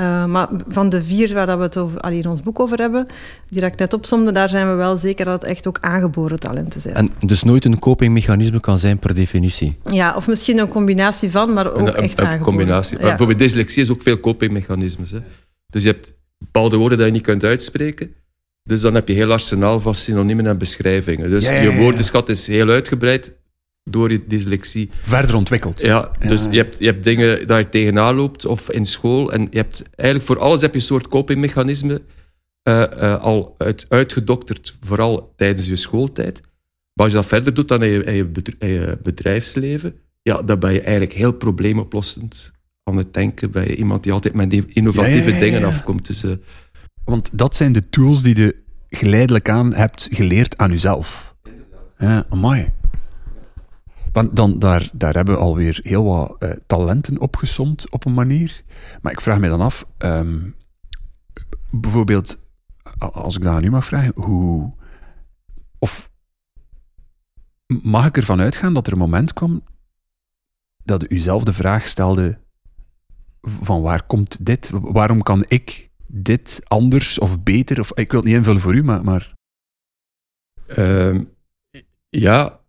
[0.00, 2.78] Uh, maar van de vier waar dat we het over, allee, in ons boek over
[2.78, 3.06] hebben,
[3.48, 6.38] die dat ik net opzomde, daar zijn we wel zeker dat het echt ook aangeboren
[6.38, 6.94] talenten zijn.
[6.94, 9.78] En dus nooit een copingmechanisme kan zijn per definitie?
[9.90, 12.40] Ja, of misschien een combinatie van, maar ook een, echt een, aangeboren.
[12.40, 12.98] combinatie.
[12.98, 13.02] Ja.
[13.02, 15.10] Bijvoorbeeld dyslexie is ook veel copingmechanismes.
[15.10, 15.18] Hè.
[15.68, 18.14] Dus je hebt bepaalde woorden die je niet kunt uitspreken.
[18.62, 21.30] Dus dan heb je heel arsenaal van synoniemen en beschrijvingen.
[21.30, 23.32] Dus Ja, ja, ja, je woordenschat is heel uitgebreid
[23.90, 24.90] door je dyslexie.
[25.02, 25.80] Verder ontwikkeld.
[25.80, 26.28] Ja, Ja.
[26.28, 29.32] dus je hebt, je hebt dingen dat je tegenaan loopt of in school.
[29.32, 32.02] En je hebt eigenlijk voor alles heb je een soort copingmechanisme
[32.62, 36.40] eh, eh, al uit, uitgedokterd, vooral tijdens je schooltijd.
[36.92, 39.94] Maar als je dat verder doet dan in je, in je, bedr- in je bedrijfsleven,
[40.22, 42.52] ja, dan ben je eigenlijk heel probleemoplossend
[42.84, 43.50] aan het denken.
[43.50, 45.66] Ben je iemand die altijd met die innovatieve Ja, ja, ja, dingen ja.
[45.66, 46.06] afkomt.
[46.06, 46.30] Dus, eh,
[47.04, 48.56] Want dat zijn de tools die je
[48.90, 51.34] geleidelijk aan hebt geleerd aan jezelf.
[51.98, 52.72] Ja, mooi.
[54.16, 58.62] Want dan, daar, daar hebben we alweer heel wat eh, talenten opgesomd op een manier.
[59.02, 60.50] Maar ik vraag me dan af, ehm,
[61.70, 62.40] bijvoorbeeld,
[62.98, 64.72] als ik dat aan u mag vragen, hoe.
[65.78, 66.10] Of
[67.66, 69.64] mag ik ervan uitgaan dat er een moment kwam
[70.84, 72.38] dat u zelf de vraag stelde:
[73.40, 74.70] van waar komt dit?
[74.72, 77.80] Waarom kan ik dit anders of beter?
[77.80, 79.04] Of, ik wil het niet invullen voor u, maar.
[79.04, 79.34] maar
[80.66, 81.24] Ehm,
[82.08, 82.60] ja,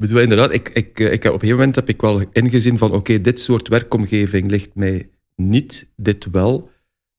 [0.00, 2.92] bedoel, inderdaad, ik, ik, eh, ik op een gegeven moment heb ik wel ingezien van
[2.92, 6.70] oké, dit soort werkomgeving ligt mij niet, dit wel.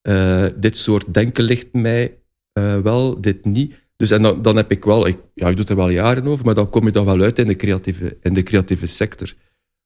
[0.02, 2.18] Eh, dit soort denken ligt mij
[2.54, 3.74] eh, wel, dit niet.
[3.96, 6.46] Dus en dan, dan heb ik wel, ik, ja, ik doe er wel jaren over,
[6.46, 9.34] maar dan kom je dan wel uit in de creatieve, in de creatieve sector.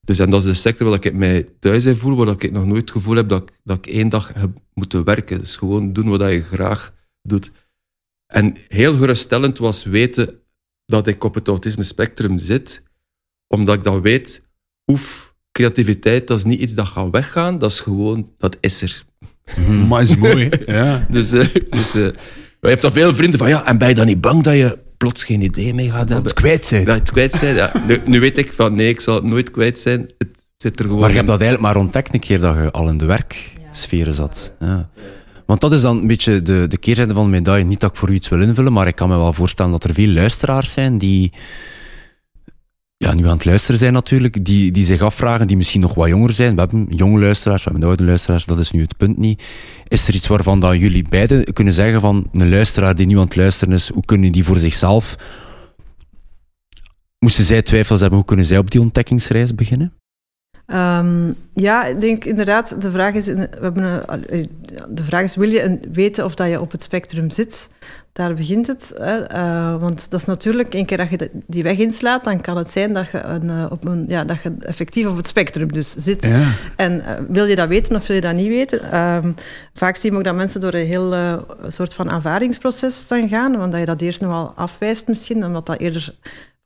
[0.00, 2.66] Dus en dat is de sector waar ik mij thuis in voel, waar ik nog
[2.66, 5.38] nooit het gevoel heb dat ik, dat ik één dag heb moeten werken.
[5.38, 7.50] Dus gewoon doen wat je graag doet.
[8.26, 10.40] En heel geruststellend was weten
[10.84, 12.82] dat ik op het autisme spectrum zit,
[13.48, 14.42] omdat ik dan weet,
[14.86, 19.04] oef, creativiteit, dat is niet iets dat gaat weggaan, dat is gewoon, dat is er.
[19.88, 20.50] maar is mooi.
[20.66, 21.06] ja.
[21.10, 22.12] Dus, eh, dus eh, maar
[22.60, 24.78] je hebt dan veel vrienden van, ja, en ben je dan niet bang dat je
[24.96, 26.26] plots geen idee mee gaat Dat hebben?
[26.26, 26.84] het kwijt zijn.
[26.84, 27.54] Dat het kwijt zijn?
[27.54, 30.10] Ja, nu, nu weet ik van, nee, ik zal het nooit kwijt zijn.
[30.18, 32.70] Het zit er gewoon Maar je hebt dat eigenlijk maar ontdekt een keer dat je
[32.70, 34.52] al in de werksferen zat.
[34.60, 34.88] Ja.
[35.46, 37.64] Want dat is dan een beetje de, de keerzijde van de medaille.
[37.64, 39.84] Niet dat ik voor u iets wil invullen, maar ik kan me wel voorstellen dat
[39.84, 41.32] er veel luisteraars zijn die
[42.98, 46.08] ja, nu aan het luisteren zijn natuurlijk, die, die zich afvragen, die misschien nog wat
[46.08, 46.54] jonger zijn.
[46.54, 49.42] We hebben jonge luisteraars, we hebben oude luisteraars, dat is nu het punt niet.
[49.88, 53.24] Is er iets waarvan dat jullie beiden kunnen zeggen van een luisteraar die nu aan
[53.24, 55.16] het luisteren is, hoe kunnen die voor zichzelf...
[57.18, 59.92] Moesten zij twijfels hebben, hoe kunnen zij op die ontdekkingsreis beginnen?
[60.66, 64.44] Ehm, ja, ik denk inderdaad, de vraag is, we hebben een, eh,
[64.88, 67.68] de vraag is, wil je een- weten of dat je op het spectrum zit?
[68.12, 68.92] Daar begint het.
[68.98, 69.16] Hè?
[69.24, 72.72] Eh, want dat is natuurlijk, een keer dat je die weg inslaat, dan kan het
[72.72, 75.94] zijn dat je, een, eh, op een, ja, dat je effectief op het spectrum dus
[75.98, 76.26] zit.
[76.26, 76.44] Ja.
[76.76, 78.90] En wil je dat weten of wil je dat niet weten?
[78.92, 79.32] Ehm,
[79.74, 81.14] vaak zien we ook dat mensen door een heel
[81.68, 85.78] soort van aanvaardingsproces dan gaan, want dat je dat eerst nogal afwijst misschien, omdat dat
[85.78, 86.14] eerder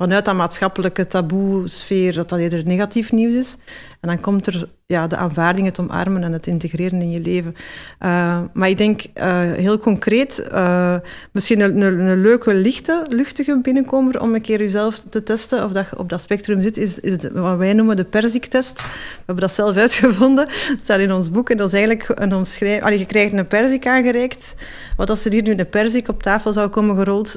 [0.00, 3.56] vanuit dat maatschappelijke taboe-sfeer, dat dat eerder negatief nieuws is.
[4.00, 7.56] En dan komt er ja, de aanvaarding, het omarmen en het integreren in je leven.
[7.98, 10.94] Eh, maar ik denk eh, heel concreet, eh,
[11.32, 15.88] misschien een, een, leuke, lichte, luchtige binnenkomer om een keer jezelf te testen of dat
[15.90, 18.82] je op dat spectrum zit, is, is wat wij noemen de perziktest.
[18.82, 20.46] We hebben dat zelf uitgevonden.
[20.48, 22.84] Het staat in ons boek en dat is eigenlijk een omschrijving.
[22.84, 24.54] Allee, je krijgt een perzik aangereikt.
[24.96, 27.34] Wat als er hier nu een perzik op tafel zou komen gerold,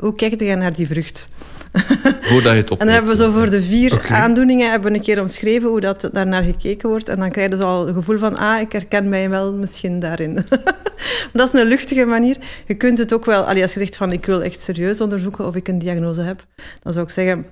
[0.00, 1.28] hoe kijk je naar die vrucht?
[2.30, 2.80] Voordat je het op.
[2.80, 5.80] En dan hebben we zo voor de vier aandoeningen hebben we een keer omschreven hoe
[5.80, 7.08] dat daarnaar gekeken wordt.
[7.08, 10.00] En dan krijg je dus al een gevoel van, ah, ik herken mij wel misschien
[10.00, 10.34] daarin.
[11.32, 12.36] dat is een luchtige manier.
[12.66, 15.46] Je kunt het ook wel, allee, als je zegt van, ik wil echt serieus onderzoeken
[15.46, 16.44] of ik een diagnose heb,
[16.82, 17.46] dan zou ik zeggen,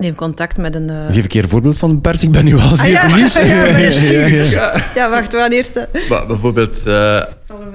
[0.00, 0.90] neem contact met een...
[0.90, 3.06] eh, Geef een keer een voorbeeld van een pers, ik ben nu wel zeer ja.
[3.06, 3.32] benieuwd.
[3.44, 4.82] Ja, ja, ja.
[4.94, 5.72] Ja, wacht, wel eerst.
[6.08, 7.22] Maar bijvoorbeeld, eh,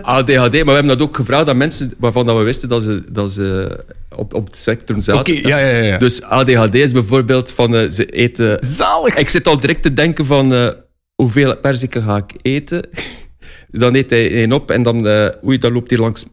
[0.01, 3.03] ADHD, maar we hebben dat ook gevraagd aan mensen waarvan dat we wisten dat ze,
[3.11, 3.77] dat ze
[4.19, 5.35] op, op het spectrum zaten.
[5.35, 5.97] Oké, ja, ja, ja.
[5.97, 8.57] Dus ADHD is bijvoorbeeld van eh, ze eten.
[8.59, 9.15] Zalig!
[9.15, 10.69] Ik zit al direct te denken van eh,
[11.15, 12.89] hoeveel perziken ga ik eten.
[13.71, 16.25] dan eet hij één op en dan, eh oei, dan loopt hij langs.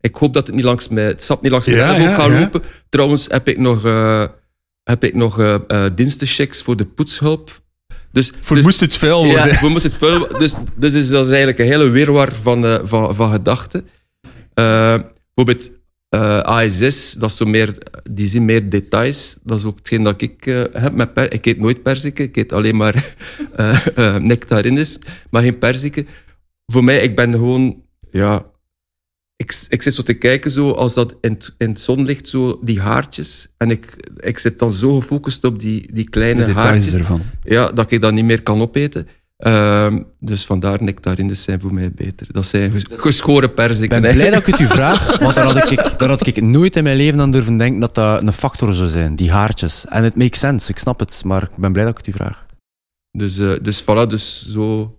[0.00, 2.40] Ik hoop dat het niet langs mij, het sap niet langs mijn Ja, elleboog gaat
[2.40, 2.62] lopen.
[2.88, 3.82] Trouwens heb ik nog,
[4.82, 7.62] heb ik nog dienstenchecks voor de poetshulp.
[8.12, 9.48] Dus, Voor dus- moest het vuil worden.
[9.48, 10.38] ja, we moesten het vullen.
[10.38, 13.88] Dus, dus is, dat is eigenlijk een hele wirwar van, van, van gedachten.
[14.54, 15.70] Bijvoorbeeld
[16.18, 17.78] ASS, dat is zo meer,
[18.10, 19.38] die zien meer details.
[19.42, 21.32] Dat is ook hetgeen dat ik eh, heb met per.
[21.32, 22.94] Ik eet nooit perziken, ik eet alleen maar
[23.56, 24.98] eh eh, nectarines,
[25.30, 26.06] maar geen perziken.
[26.66, 28.48] Voor mij, ik ben gewoon, ja...
[29.36, 32.58] Ik, ik zit zo te kijken, zo, als dat in, het- in het zonlicht, zo,
[32.62, 33.48] die haartjes.
[33.56, 37.20] En ik, ik zit dan zo gefocust op die, die De kleine details haartjes ervan.
[37.42, 39.08] ja, dat ik dat niet meer kan opeten.
[39.40, 42.26] Ehm, dus vandaar nectarines zijn voor mij beter.
[42.30, 44.00] Dat zijn ges- geschoren Ik perziken.
[44.00, 44.16] ben hè.
[44.16, 46.82] blij dat ik het u vraag, want daar had, ik, daar had ik nooit in
[46.82, 49.84] mijn leven aan durven denken dat dat een factor zou zijn, die haartjes.
[49.88, 52.18] En het makes sense, ik snap het, maar ik ben blij dat ik het u
[52.18, 52.46] vraag.
[53.18, 54.94] Dus, eh, dus voilà, dus zo...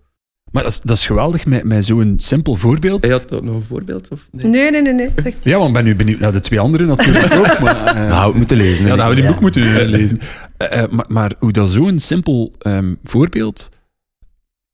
[0.52, 3.02] Maar dat is, dat is geweldig met, met zo'n simpel voorbeeld.
[3.04, 4.08] Hij had ook nog een voorbeeld?
[4.12, 4.28] Of?
[4.32, 4.46] Nee.
[4.46, 4.94] Nee, nee, nee.
[4.94, 5.10] nee.
[5.24, 7.60] Zeg, Ja, want ik ben nu benieuwd naar de twee anderen natuurlijk ook.
[7.60, 8.86] Maar, eh, Nou, we moeten lezen.
[8.86, 10.20] ja, hadden we die boek moeten lezen.
[10.58, 13.70] Eh, eh, maar, maar hoe dat zo'n simpel ehm, voorbeeld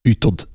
[0.07, 0.47] u tot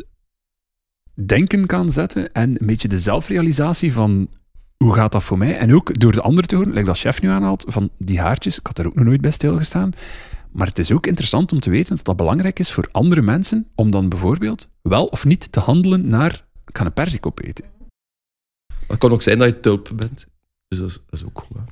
[1.27, 4.29] denken kan zetten en een beetje de zelfrealisatie van
[4.77, 5.59] hoe gaat dat voor mij?
[5.59, 8.59] En ook door de anderen te horen, like dat chef nu aanhaalt, van die haartjes,
[8.59, 9.93] ik had er ook nog nooit bij stilgestaan.
[10.51, 13.67] Maar het is ook interessant om te weten dat dat belangrijk is voor andere mensen,
[13.75, 17.65] om dan bijvoorbeeld wel of niet te handelen naar, ik ga een perzik opeten.
[18.87, 20.27] Het kan ook zijn dat je tulp bent.
[20.69, 21.57] Dus dat is, dat is ook goed.
[21.57, 21.63] hè.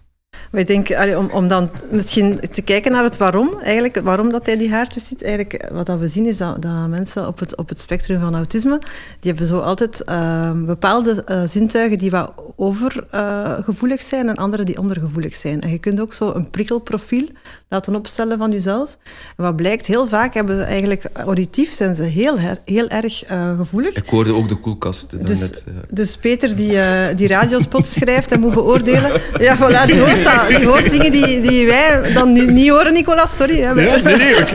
[0.51, 4.31] Maar ik denk, allee, om, om dan misschien te kijken naar het waarom, eigenlijk, waarom
[4.31, 5.23] dat hij die haartjes ziet.
[5.23, 8.35] Eigenlijk, wat dat we zien is dat, dat mensen op het, op het spectrum van
[8.35, 8.79] autisme,
[9.21, 14.79] die hebben zo altijd eh, bepaalde eh, zintuigen die wat overgevoelig zijn en andere die
[14.79, 15.61] ondergevoelig zijn.
[15.61, 17.27] En je kunt ook zo een prikkelprofiel
[17.69, 18.97] laten opstellen van jezelf.
[19.37, 23.25] En wat blijkt, heel vaak hebben ze eigenlijk auditief zijn ze heel, her- heel erg
[23.25, 23.95] eh, gevoelig.
[23.95, 25.65] Ik hoorde ook de koelkast eh, Dus, net.
[25.69, 25.75] eh.
[25.91, 30.39] dus Peter, die, eh, die radiospots schrijft en moet beoordelen, ja, voilà, die hoort dat.
[30.49, 33.61] Die hoort dingen die, die wij dan nu niet horen, Nicolas, sorry.
[33.61, 34.51] Hè, Nee, nee, nee, ik,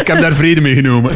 [0.00, 1.12] ik heb daar vrede mee genomen.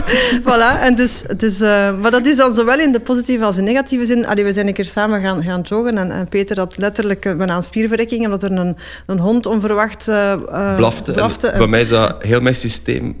[0.46, 3.64] Voilà, en dus, dus, eh, maar dat is dan zowel in de positieve als in
[3.64, 4.26] de negatieve zin.
[4.26, 7.34] Allee, we zijn een keer samen gaan, gaan joggen en, en Peter had letterlijk eh,
[7.34, 11.12] bijna een spierverrekking, omdat er een, een hond onverwacht eh, eh, blafte.
[11.12, 11.46] blafte.
[11.46, 13.16] En En- voor mij is dat heel mijn systeem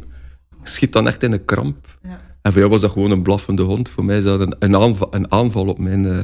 [0.62, 1.76] schiet dan echt in een kramp.
[2.02, 2.20] Ja.
[2.42, 3.88] En voor jou was dat gewoon een blaffende hond.
[3.90, 6.18] Voor mij is dat een, een, aanval, een aanval op, mijn, eh,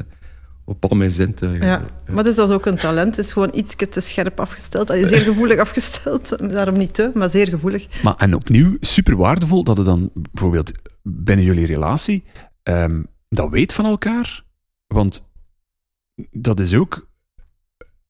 [0.69, 1.67] op al mijn zintuigen.
[1.67, 3.17] Ja, maar dus dat is ook een talent.
[3.17, 4.91] Het is gewoon iets te scherp afgesteld.
[4.91, 6.51] Allee, zeer gevoelig afgesteld.
[6.51, 8.03] Daarom niet te, maar zeer gevoelig.
[8.03, 12.25] Maar, en opnieuw, super waardevol dat het dan bijvoorbeeld binnen jullie relatie
[12.63, 14.45] ehm, dat weet van elkaar.
[14.87, 15.29] Want
[16.31, 17.09] dat is ook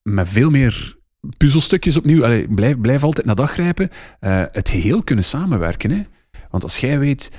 [0.03, 0.97] met veel meer
[1.37, 2.25] puzzelstukjes opnieuw.
[2.25, 3.91] Allee, blijf, blijf altijd naar dag grijpen.
[4.21, 5.91] eh, het geheel kunnen samenwerken.
[5.91, 6.03] Hè?
[6.51, 7.33] Want als jij weet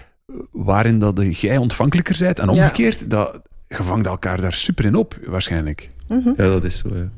[0.51, 2.51] waarin dat jij ontvankelijker bent en Ja.
[2.51, 5.89] omgekeerd, dat, je vangt elkaar daar super in op, waarschijnlijk.
[6.07, 6.27] Mhm.
[6.27, 6.87] Ja, dat is zo.
[6.95, 7.09] Ja.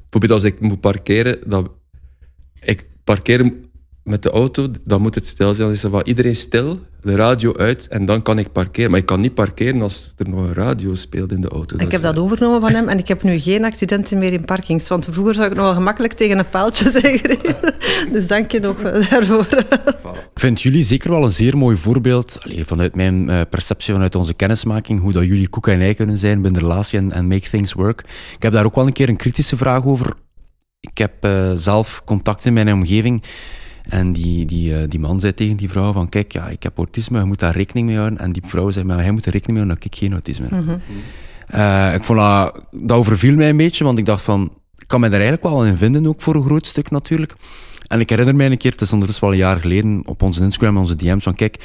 [0.00, 1.70] Bijvoorbeeld als ik moet parkeren, dat
[2.60, 3.52] ik parkeer
[4.04, 5.66] met de auto, dan moet het stil zijn.
[5.66, 8.90] Dan is er van iedereen stil, de radio uit en dan kan ik parkeren.
[8.90, 11.76] Maar ik kan niet parkeren als er nog een radio speelt in de auto.
[11.78, 14.88] Ik heb dat overgenomen van hem en ik heb nu geen accidenten meer in parkings.
[14.88, 17.56] Want vroeger zou ik nog wel gemakkelijk tegen een paaltje zijn gereden.
[18.12, 19.46] Dus dank je nog daarvoor.
[20.12, 24.14] Ik vind jullie zeker wel een zeer mooi voorbeeld, allee, vanuit mijn eh, perceptie, vanuit
[24.14, 27.26] onze kennismaking, hoe dat jullie koek en ei kunnen zijn binnen de relatie en, en
[27.26, 28.00] make things work.
[28.36, 30.12] Ik heb daar ook wel een keer een kritische vraag over.
[30.80, 33.22] Ik heb eh, zelf contact in mijn omgeving
[33.88, 36.76] en die, die, eh, die man zei tegen die vrouw van, kijk, ja, ik heb
[36.76, 38.18] autisme, je moet daar rekening mee houden.
[38.18, 40.46] En die vrouw zei, maar hij moet er rekening mee houden dat ik geen autisme
[40.50, 40.80] heb.
[41.46, 45.00] Eh, ik vond dat, dat overviel mij een beetje, want ik dacht van, ik kan
[45.00, 47.34] mij daar eigenlijk wel in vinden, ook voor een groot stuk natuurlijk.
[47.86, 50.44] En ik herinner mij een keer, het is ondertussen wel een jaar geleden, op onze
[50.44, 51.56] Instagram, onze DM's, van kijk,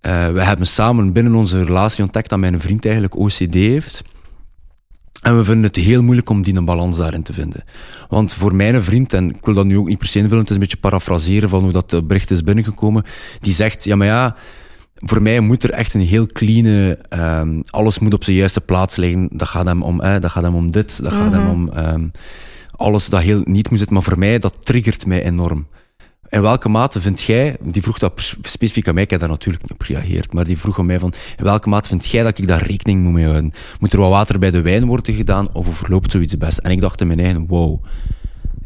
[0.00, 4.02] eh, we hebben samen binnen onze relatie ontdekt dat mijn vriend eigenlijk OCD heeft.
[5.26, 7.64] En we vinden het heel moeilijk om die een balans daarin te vinden.
[8.08, 10.48] Want voor mijn vriend, en ik wil dat nu ook niet per se invullen, het
[10.48, 13.04] is een beetje parafraseren van hoe dat eh, bericht is binnengekomen,
[13.40, 14.36] die zegt, ja maar ja,
[14.94, 18.96] voor mij moet er echt een heel clean, ehm, alles moet op zijn juiste plaats
[18.96, 19.28] liggen.
[19.32, 22.08] Dat gaat hem om, eh, dat gaat hem om dit, dat gaat hem om ehm,
[22.70, 23.96] alles dat heel niet moet zitten.
[23.96, 25.66] Maar voor mij, dat triggert mij enorm.
[26.28, 29.62] In welke mate vind jij, die vroeg dat specifiek aan mij, ik heb daar natuurlijk
[29.62, 32.38] niet op gereageerd, maar die vroeg aan mij van, in welke mate vind jij dat
[32.38, 33.52] ik daar rekening moet mee houden?
[33.80, 36.58] Moet er wat water bij de wijn worden gedaan, of verloopt zoiets best?
[36.58, 37.84] En ik dacht in mijn eigen, wow,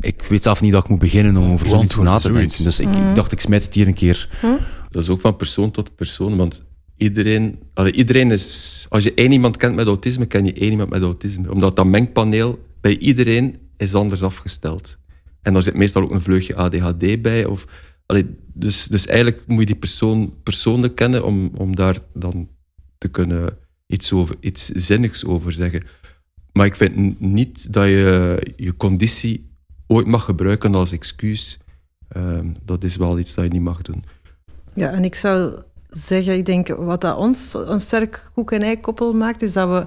[0.00, 2.64] ik weet zelf niet dat ik moet beginnen om over zoiets na te denken.
[2.64, 4.28] Dus ik, ik dacht, ik smijt het hier een keer
[4.90, 6.62] Dat is ook van persoon tot persoon, want
[6.96, 8.86] iedereen, allee, iedereen is...
[8.88, 11.50] Als je één iemand kent met autisme, ken je één iemand met autisme.
[11.50, 14.98] Omdat dat mengpaneel bij iedereen is anders afgesteld.
[15.42, 17.44] En daar zit meestal ook een vleugje ADHD bij.
[17.44, 17.66] Of,
[18.52, 22.48] dus, dus eigenlijk moet je die persoon persoonlijk kennen om, om daar dan
[22.98, 25.82] te kunnen iets, over, iets zinnigs over zeggen.
[26.52, 29.50] Maar ik vind niet dat je je conditie
[29.86, 31.58] ooit mag gebruiken als excuus.
[32.08, 34.04] Ehm, dat is wel iets dat je niet mag doen.
[34.74, 39.12] Ja, en ik zou zeggen, ik denk, wat dat ons een sterk koek- en ei-koppel
[39.12, 39.86] maakt, is dat we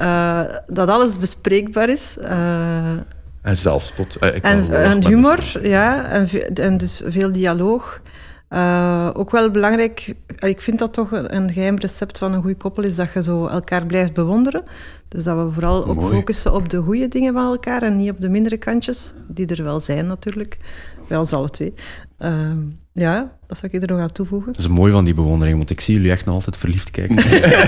[0.00, 2.16] uh, dat alles bespreekbaar is.
[2.20, 2.96] Uh,
[3.44, 4.16] en zelfspot.
[4.20, 6.10] Uh, en, en humor, ja.
[6.10, 8.00] En, en, dus veel dialoog.
[9.12, 12.96] ook wel belangrijk, ik vind dat toch een, geheim recept van een goed koppel, is
[12.96, 14.64] dat je zo elkaar blijft bewonderen.
[15.08, 18.20] Dus dat we vooral ook focussen op de goede dingen van elkaar en niet op
[18.20, 20.56] de mindere kantjes, die er wel zijn natuurlijk,
[21.08, 21.74] bij ons alle twee.
[22.24, 22.58] Ehm,
[22.92, 24.52] ja, dat zou ik er nog aan toevoegen.
[24.52, 27.16] Dat is mooi van die bewondering, want ik zie jullie echt nog altijd verliefd kijken.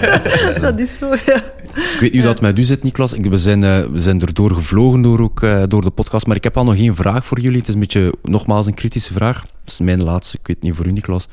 [0.61, 1.37] dat is zo, ja.
[1.75, 3.13] Ik weet niet hoe dat met u zit, Niklas.
[3.13, 6.45] We zijn, uh, we zijn erdoor gevlogen door, ook, uh, door de podcast, maar ik
[6.45, 7.59] heb al nog één vraag voor jullie.
[7.59, 9.41] Het is een beetje, nogmaals, een kritische vraag.
[9.41, 11.29] Dat is mijn laatste, ik weet niet voor u, Niklas.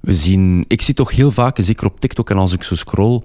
[0.00, 3.22] We zien, ik zie toch heel vaak, zeker op TikTok en als ik zo scroll,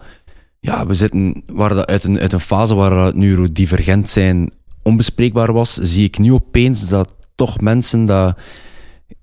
[0.60, 6.06] ja, we zitten waar uit, een, uit een fase waar neurodivergent zijn onbespreekbaar was, zie
[6.06, 8.38] ik nu opeens dat toch mensen dat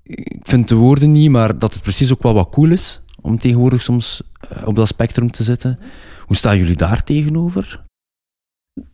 [0.09, 3.39] ik vind de woorden niet, maar dat het precies ook wel wat cool is om
[3.39, 5.79] tegenwoordig soms eh, op dat spectrum te zitten.
[6.25, 7.81] Hoe staan jullie daar tegenover?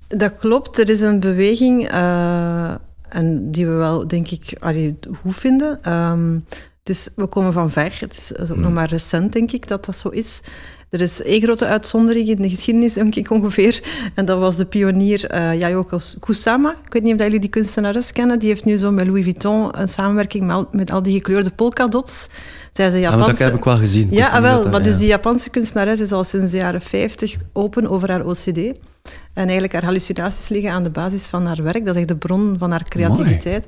[0.07, 2.76] Dat klopt, er is een beweging uh,
[3.09, 5.93] en die we wel, denk ik, allee, goed vinden.
[5.93, 6.45] Um,
[6.80, 8.74] het is, we komen van ver, het is, ook nog hmm.
[8.74, 10.41] maar recent, denk ik, dat dat zo is.
[10.95, 13.83] Er is één grote uitzondering in de geschiedenis, denk ik ongeveer.
[14.13, 16.75] En dat was de pionier uh, Yayoko Kusama.
[16.85, 18.39] Ik weet niet of jullie die kunstenares kennen.
[18.39, 22.27] Die heeft nu zo met Louis Vuitton een samenwerking met al, die gekleurde polkadots.
[22.71, 23.25] Zij is Japanse...
[23.25, 24.07] dat heb ik wel gezien.
[24.11, 27.89] Ja, ah, wel, maar dus die Japanse kunstenares is al sinds de jaren 50 open
[27.89, 28.59] over haar OCD.
[29.36, 31.86] En eigenlijk haar hallucinaties liggen aan de basis van haar werk.
[31.86, 33.68] Dat is echt de bron van haar creativiteit.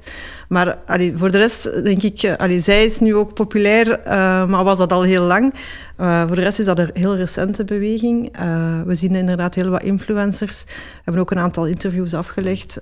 [0.49, 4.47] Maar allee, voor de rest denk ik, eh, allee, zij is nu ook populair, uh,
[4.47, 5.53] maar was dat al heel lang.
[5.99, 8.39] Uh, voor de rest is dat een heel recente beweging.
[8.39, 10.63] Uh, we zien inderdaad heel wat influencers.
[10.63, 10.71] We
[11.03, 12.79] hebben ook een aantal interviews afgelegd.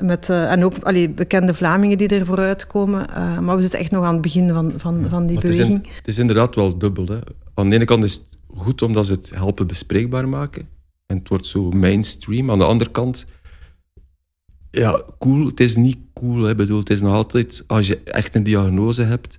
[0.00, 3.06] met, en ook allee, bekende Vlamingen die er vooruit komen.
[3.44, 5.76] maar we zitten echt nog aan het begin van, van, van die beweging.
[5.76, 7.06] Het is, het is, inderdaad wel dubbel.
[7.06, 7.18] Hè.
[7.54, 10.77] Aan de ene kant is het goed omdat ze het helpen bespreekbaar maken.
[11.08, 12.50] En het wordt zo mainstream.
[12.50, 13.26] Aan de andere kant,
[14.70, 15.46] ja, cool.
[15.46, 16.42] Het is niet cool.
[16.42, 16.54] Hè.
[16.54, 19.38] Bedoel, het is nog altijd, als je echt een diagnose hebt,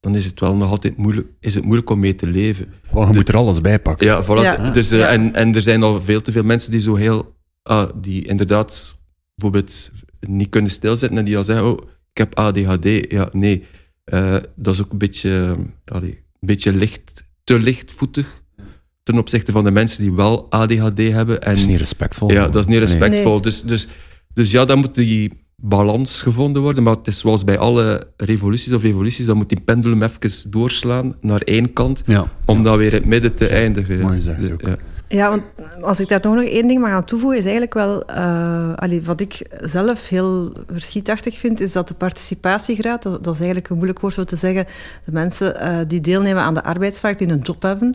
[0.00, 2.72] dan is het wel nog altijd moeilijk, is het moeilijk om mee te leven.
[2.90, 4.06] Want je moet er alles bij pakken.
[4.06, 4.72] Ja, voilà.
[4.72, 7.90] Dus, uh, En, en er zijn al veel te veel mensen die zo heel, ah,
[7.94, 8.98] die inderdaad
[9.34, 9.90] bijvoorbeeld
[10.20, 11.78] niet kunnen stilzitten en die al zeggen, oh,
[12.12, 13.10] ik heb ADHD.
[13.10, 13.64] Ja, nee.
[14.04, 18.42] Uh, dat is ook een beetje, allee, een beetje licht, te lichtvoetig
[19.08, 21.40] ten opzichte van de mensen die wel ADHD hebben.
[21.40, 22.32] En, dat is niet respectvol.
[22.32, 23.40] Ja, dat is niet respectvol.
[23.40, 23.88] Dus, dus,
[24.34, 26.82] dus ja, dan moet die balans gevonden worden.
[26.82, 31.16] Maar het is zoals bij alle revoluties of evoluties, dan moet die pendulum even doorslaan
[31.20, 32.04] naar één kant,
[32.44, 34.00] om dan weer in het midden te eindigen.
[34.00, 34.60] Mooi gezegd dus, ook.
[34.60, 34.76] Ja.
[35.08, 35.42] Ja, want
[35.80, 39.46] als ik daar nog één ding mag aan toevoegen, is eigenlijk wel, uh, wat ik
[39.60, 44.24] zelf heel verschietachtig vind, is dat de participatiegraad, dat, is eigenlijk een moeilijk woord om
[44.24, 44.66] te zeggen,
[45.04, 47.94] de mensen uh, die deelnemen aan de arbeidsmarkt, die een job hebben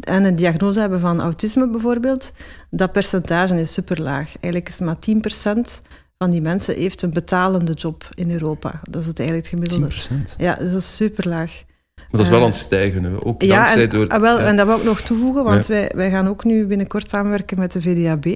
[0.00, 2.32] en een diagnose hebben van autisme bijvoorbeeld,
[2.70, 4.32] dat percentage is super laag.
[4.40, 5.82] Eigenlijk is het maar 10%
[6.18, 8.80] van die mensen heeft een betalende job in Europa.
[8.90, 10.32] Dat is het eigenlijk het gemiddelde.
[10.32, 10.36] 10%?
[10.36, 11.64] Ja, dat is super laag.
[12.10, 13.24] Maar dat is wel aan het stijgen, hè.
[13.24, 14.08] ook ja, dankzij en, door...
[14.08, 17.10] Ah, wel, en dat wil ik nog toevoegen, want wij, wij gaan ook nu binnenkort
[17.10, 18.26] samenwerken met de VDAB.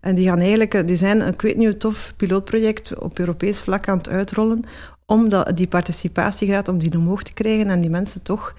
[0.00, 3.58] En die gaan eigenlijk, die zijn een, ik weet niet, een tof pilootproject op Europees
[3.58, 4.64] vlak aan het uitrollen
[5.06, 8.54] om dat, die participatiegraad, om die omhoog te krijgen en die mensen toch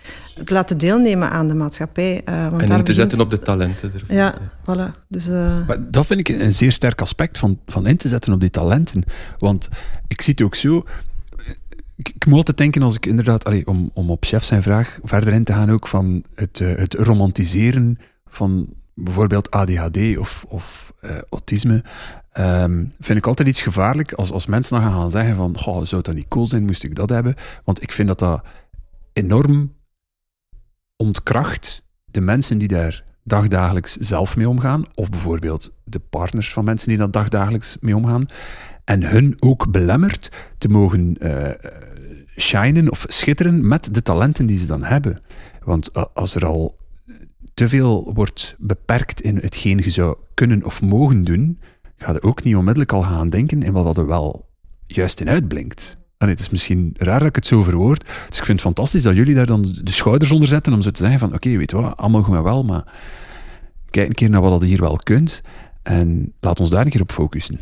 [0.46, 2.22] te laten deelnemen aan de maatschappij.
[2.30, 4.16] Uh, want en in te zetten op de talenten ervan.
[4.16, 5.06] Ja, voilà.
[5.08, 5.68] Dus, uh...
[5.68, 8.50] maar dat vind ik een zeer sterk aspect van, van in te zetten op die
[8.50, 9.04] talenten.
[9.40, 9.70] Want
[10.08, 10.86] ik zie het ook zo,
[11.96, 15.44] ik, moet altijd denken als ik inderdaad, om, om op chef zijn vraag verder in
[15.44, 21.84] te gaan, ook van het, uh, het romantiseren van bijvoorbeeld ADHD of, of uh, autisme.
[22.38, 26.16] Um, vind ik altijd iets gevaarlijk als, als mensen dan gaan zeggen van, zou dat
[26.16, 27.36] niet cool zijn, moest ik dat hebben?
[27.64, 28.44] Want ik vind dat dat
[29.14, 29.74] enorm
[30.96, 36.90] ontkracht de mensen die daar dagdagelijks zelf mee omgaan, of bijvoorbeeld de partners van mensen
[36.90, 38.26] die daar dagdagelijks mee omgaan
[38.84, 41.50] en hun ook belemmert te mogen uh,
[42.38, 45.18] shinen of schitteren met de talenten die ze dan hebben.
[45.64, 46.78] Want als er al
[47.54, 51.60] te veel wordt beperkt in hetgeen je zou kunnen of mogen doen,
[51.98, 54.50] ga je ook niet onmiddellijk al gaan denken in wat dat er wel
[54.88, 55.98] juist in uitblinkt.
[56.18, 58.06] Allee, het is misschien raar dat ik het zo verwoord.
[58.30, 60.92] Dus ik vind het fantastisch dat jullie daar dan de schouders onder zetten om zo
[60.92, 62.84] te zeggen van oké, weet je wat, allemaal goed en wel, maar
[63.90, 65.42] kijk een keer naar wat je hier wel kunt
[65.84, 67.60] en laat ons daar een keer op focussen.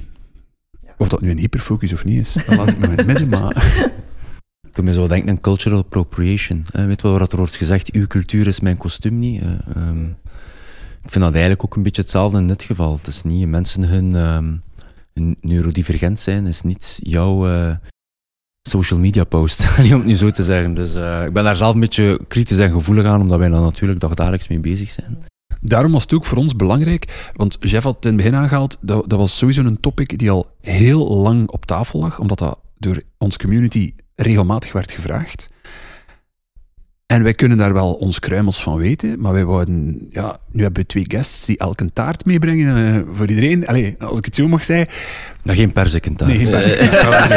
[1.02, 3.30] Of dat nu een hyperfocus of niet is, dat laat ik nog in het midden,
[3.30, 3.56] maar...
[4.82, 6.66] Me zo denken aan cultural appropriation.
[6.72, 9.42] Eh, weet wel wat er wordt gezegd, uw cultuur is mijn kostuum niet.
[9.42, 10.06] Eh, ehm,
[11.04, 12.98] ik vind dat eigenlijk ook een beetje hetzelfde in dit geval.
[12.98, 14.54] Het is niet mensen hun, ehm,
[15.42, 17.76] neurodivergent zijn, is niet jouw eh,
[18.62, 20.74] social media post, om het nu zo te zeggen.
[20.74, 23.62] Dus eh, ik ben daar zelf een beetje kritisch en gevoelig aan, omdat wij daar
[23.62, 25.18] natuurlijk dagelijks mee bezig zijn.
[25.62, 28.78] Daarom was het ook voor ons belangrijk, want Jeff had het in het begin aangehaald,
[28.82, 32.60] dat, dat was sowieso een topic die al heel lang op tafel lag, omdat dat
[32.78, 35.50] door ons community regelmatig werd gevraagd.
[37.06, 40.82] En wij kunnen daar wel ons kruimels van weten, maar wij wouden, ja, nu hebben
[40.82, 43.68] we twee guests die elk een taart meebrengen eh, voor iedereen.
[43.68, 44.88] Allee, als ik het zo mag zeggen.
[45.44, 46.32] Nou, geen perzikkentaart.
[46.32, 47.30] Nee, geen perzikkentaart.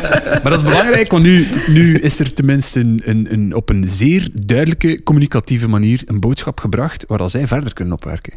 [0.42, 3.88] maar dat is belangrijk, want nu, nu is er tenminste een, een, een, op een
[3.88, 8.32] zeer duidelijke, communicatieve manier een boodschap gebracht waar zij verder kunnen opwerken.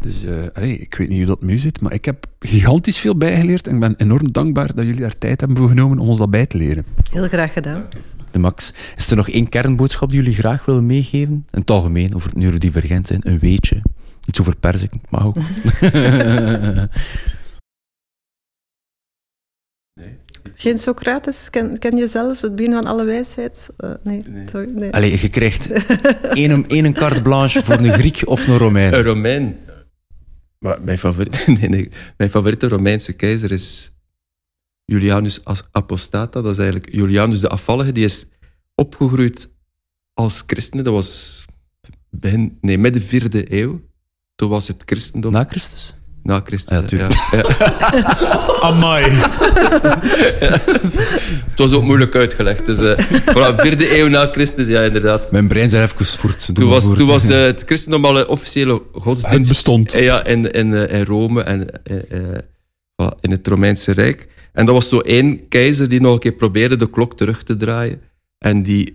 [0.00, 3.16] Dus uh, allee, ik weet niet hoe dat nu zit, maar ik heb gigantisch veel
[3.16, 6.18] bijgeleerd en ik ben enorm dankbaar dat jullie daar tijd hebben voor genomen om ons
[6.18, 6.84] dat bij te leren.
[7.10, 7.84] Heel graag gedaan.
[8.30, 11.32] De Max, is er nog één kernboodschap die jullie graag willen meegeven?
[11.50, 13.82] In het algemeen, over het neurodivergent zijn, een weetje.
[14.24, 15.36] Iets over perzik, mag ook.
[20.58, 21.50] Geen Socrates?
[21.50, 23.68] Ken, ken je zelf het begin van alle wijsheid?
[23.78, 24.48] Uh, nee, nee.
[24.50, 24.70] sorry.
[24.70, 24.92] Nee.
[24.92, 25.70] Allee, je krijgt
[26.32, 28.94] één, één carte blanche voor een Griek of een Romein.
[28.94, 29.58] Een Romein.
[30.58, 33.92] Maar mijn, favoriete, nee, nee, mijn favoriete Romeinse keizer is
[34.84, 35.40] Julianus
[35.70, 36.40] Apostata.
[36.40, 37.92] Dat is eigenlijk Julianus de Afvallige.
[37.92, 38.26] Die is
[38.74, 39.54] opgegroeid
[40.14, 40.84] als christen.
[40.84, 41.44] Dat was
[42.10, 43.80] begin, nee, midden vierde eeuw.
[44.34, 45.32] Toen was het christendom.
[45.32, 45.94] Na Christus?
[46.26, 47.08] Na Christus, ja.
[47.30, 47.42] ja.
[47.90, 48.18] ja.
[48.68, 49.04] Amai.
[51.50, 52.66] het was ook moeilijk uitgelegd.
[52.66, 55.32] Dus uh, vanaf vierde eeuw na Christus, ja, inderdaad.
[55.32, 56.50] Mijn brein zei even voort.
[56.54, 59.38] Toen was, toen was uh, het christendom al een officiële godsdienst.
[59.38, 59.92] Het bestond.
[59.92, 61.68] Ja, in, in, in Rome en
[63.02, 64.28] voilà, in het Romeinse Rijk.
[64.52, 67.56] En dat was zo één keizer die nog een keer probeerde de klok terug te
[67.56, 68.00] draaien.
[68.38, 68.92] En die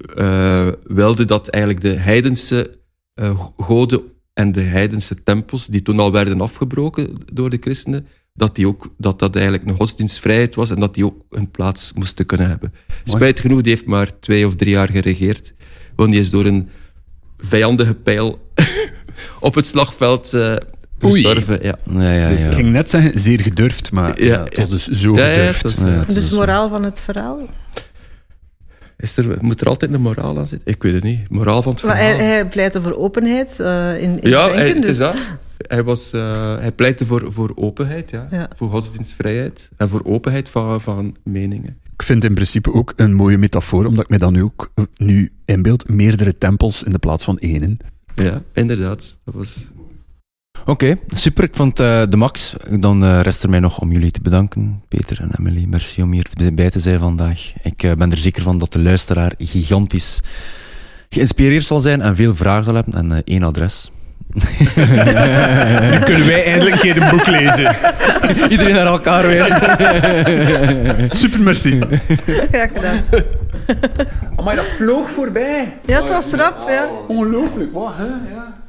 [0.84, 2.80] wilde dat eigenlijk de heidense
[3.58, 4.02] goden
[4.42, 8.94] en de heidense tempels, die toen al werden afgebroken door de christenen, dat, die ook,
[8.98, 12.74] dat dat eigenlijk een godsdienstvrijheid was en dat die ook een plaats moesten kunnen hebben.
[13.04, 15.54] Spijt genoeg, die heeft maar twee of drie jaar geregeerd,
[15.96, 16.70] want die is door een
[17.38, 18.39] vijandige pijl
[19.39, 20.56] op het slagveld uh,
[21.00, 21.60] gestorven.
[21.64, 21.78] Ja.
[21.92, 25.16] Ja, ja, dus ik ging net zeggen, zeer gedurfd, maar ja, het was dus zo
[25.16, 25.62] gedurfd.
[25.62, 25.76] Was,
[26.08, 27.50] dus moraal van het verhaal?
[29.02, 30.74] Is er, moet er altijd een moraal aan zitten?
[30.74, 31.30] Ik weet het niet.
[31.30, 31.97] Moraal van het maar.
[31.97, 34.89] Hij, hij pleitte voor openheid uh, in, in ja, denken, hij, het dus.
[34.89, 35.16] is dat.
[35.58, 38.28] Hij, was, uh, hij pleitte voor, voor openheid, ja.
[38.32, 38.49] Ja.
[38.56, 41.78] voor godsdienstvrijheid en voor openheid van, van meningen.
[41.93, 45.32] Ik vind in principe ook een mooie metafoor, omdat ik me dan nu ook nu
[45.45, 47.78] inbeeld meerdere tempels in de plaats van één.
[48.16, 49.18] Ja, inderdaad.
[49.26, 49.66] Dat was...
[50.62, 51.43] Oké, okay, super.
[51.43, 52.56] Ik vond uh, de max.
[52.70, 54.84] Dan uh, rest er mij nog om jullie te bedanken.
[54.88, 57.54] Peter en Emily, merci om hier bij te zijn vandaag.
[57.64, 60.22] Ik uh, ben er zeker van dat de luisteraar gigantisch
[61.10, 62.93] geïnspireerd zal zijn en veel vragen zal hebben.
[62.93, 63.91] En één adres.
[65.91, 67.76] nu kunnen wij eindelijk een keer een boek lezen.
[68.49, 69.45] Iedereen naar elkaar weer.
[71.22, 71.80] Super, merci.
[72.52, 72.99] Graag gedaan.
[74.43, 75.78] Maar dat vloog voorbij.
[75.86, 76.89] Ja, het was rap, ja.
[77.08, 78.06] Ongelooflijk, wat hè?
[78.06, 78.61] Ja.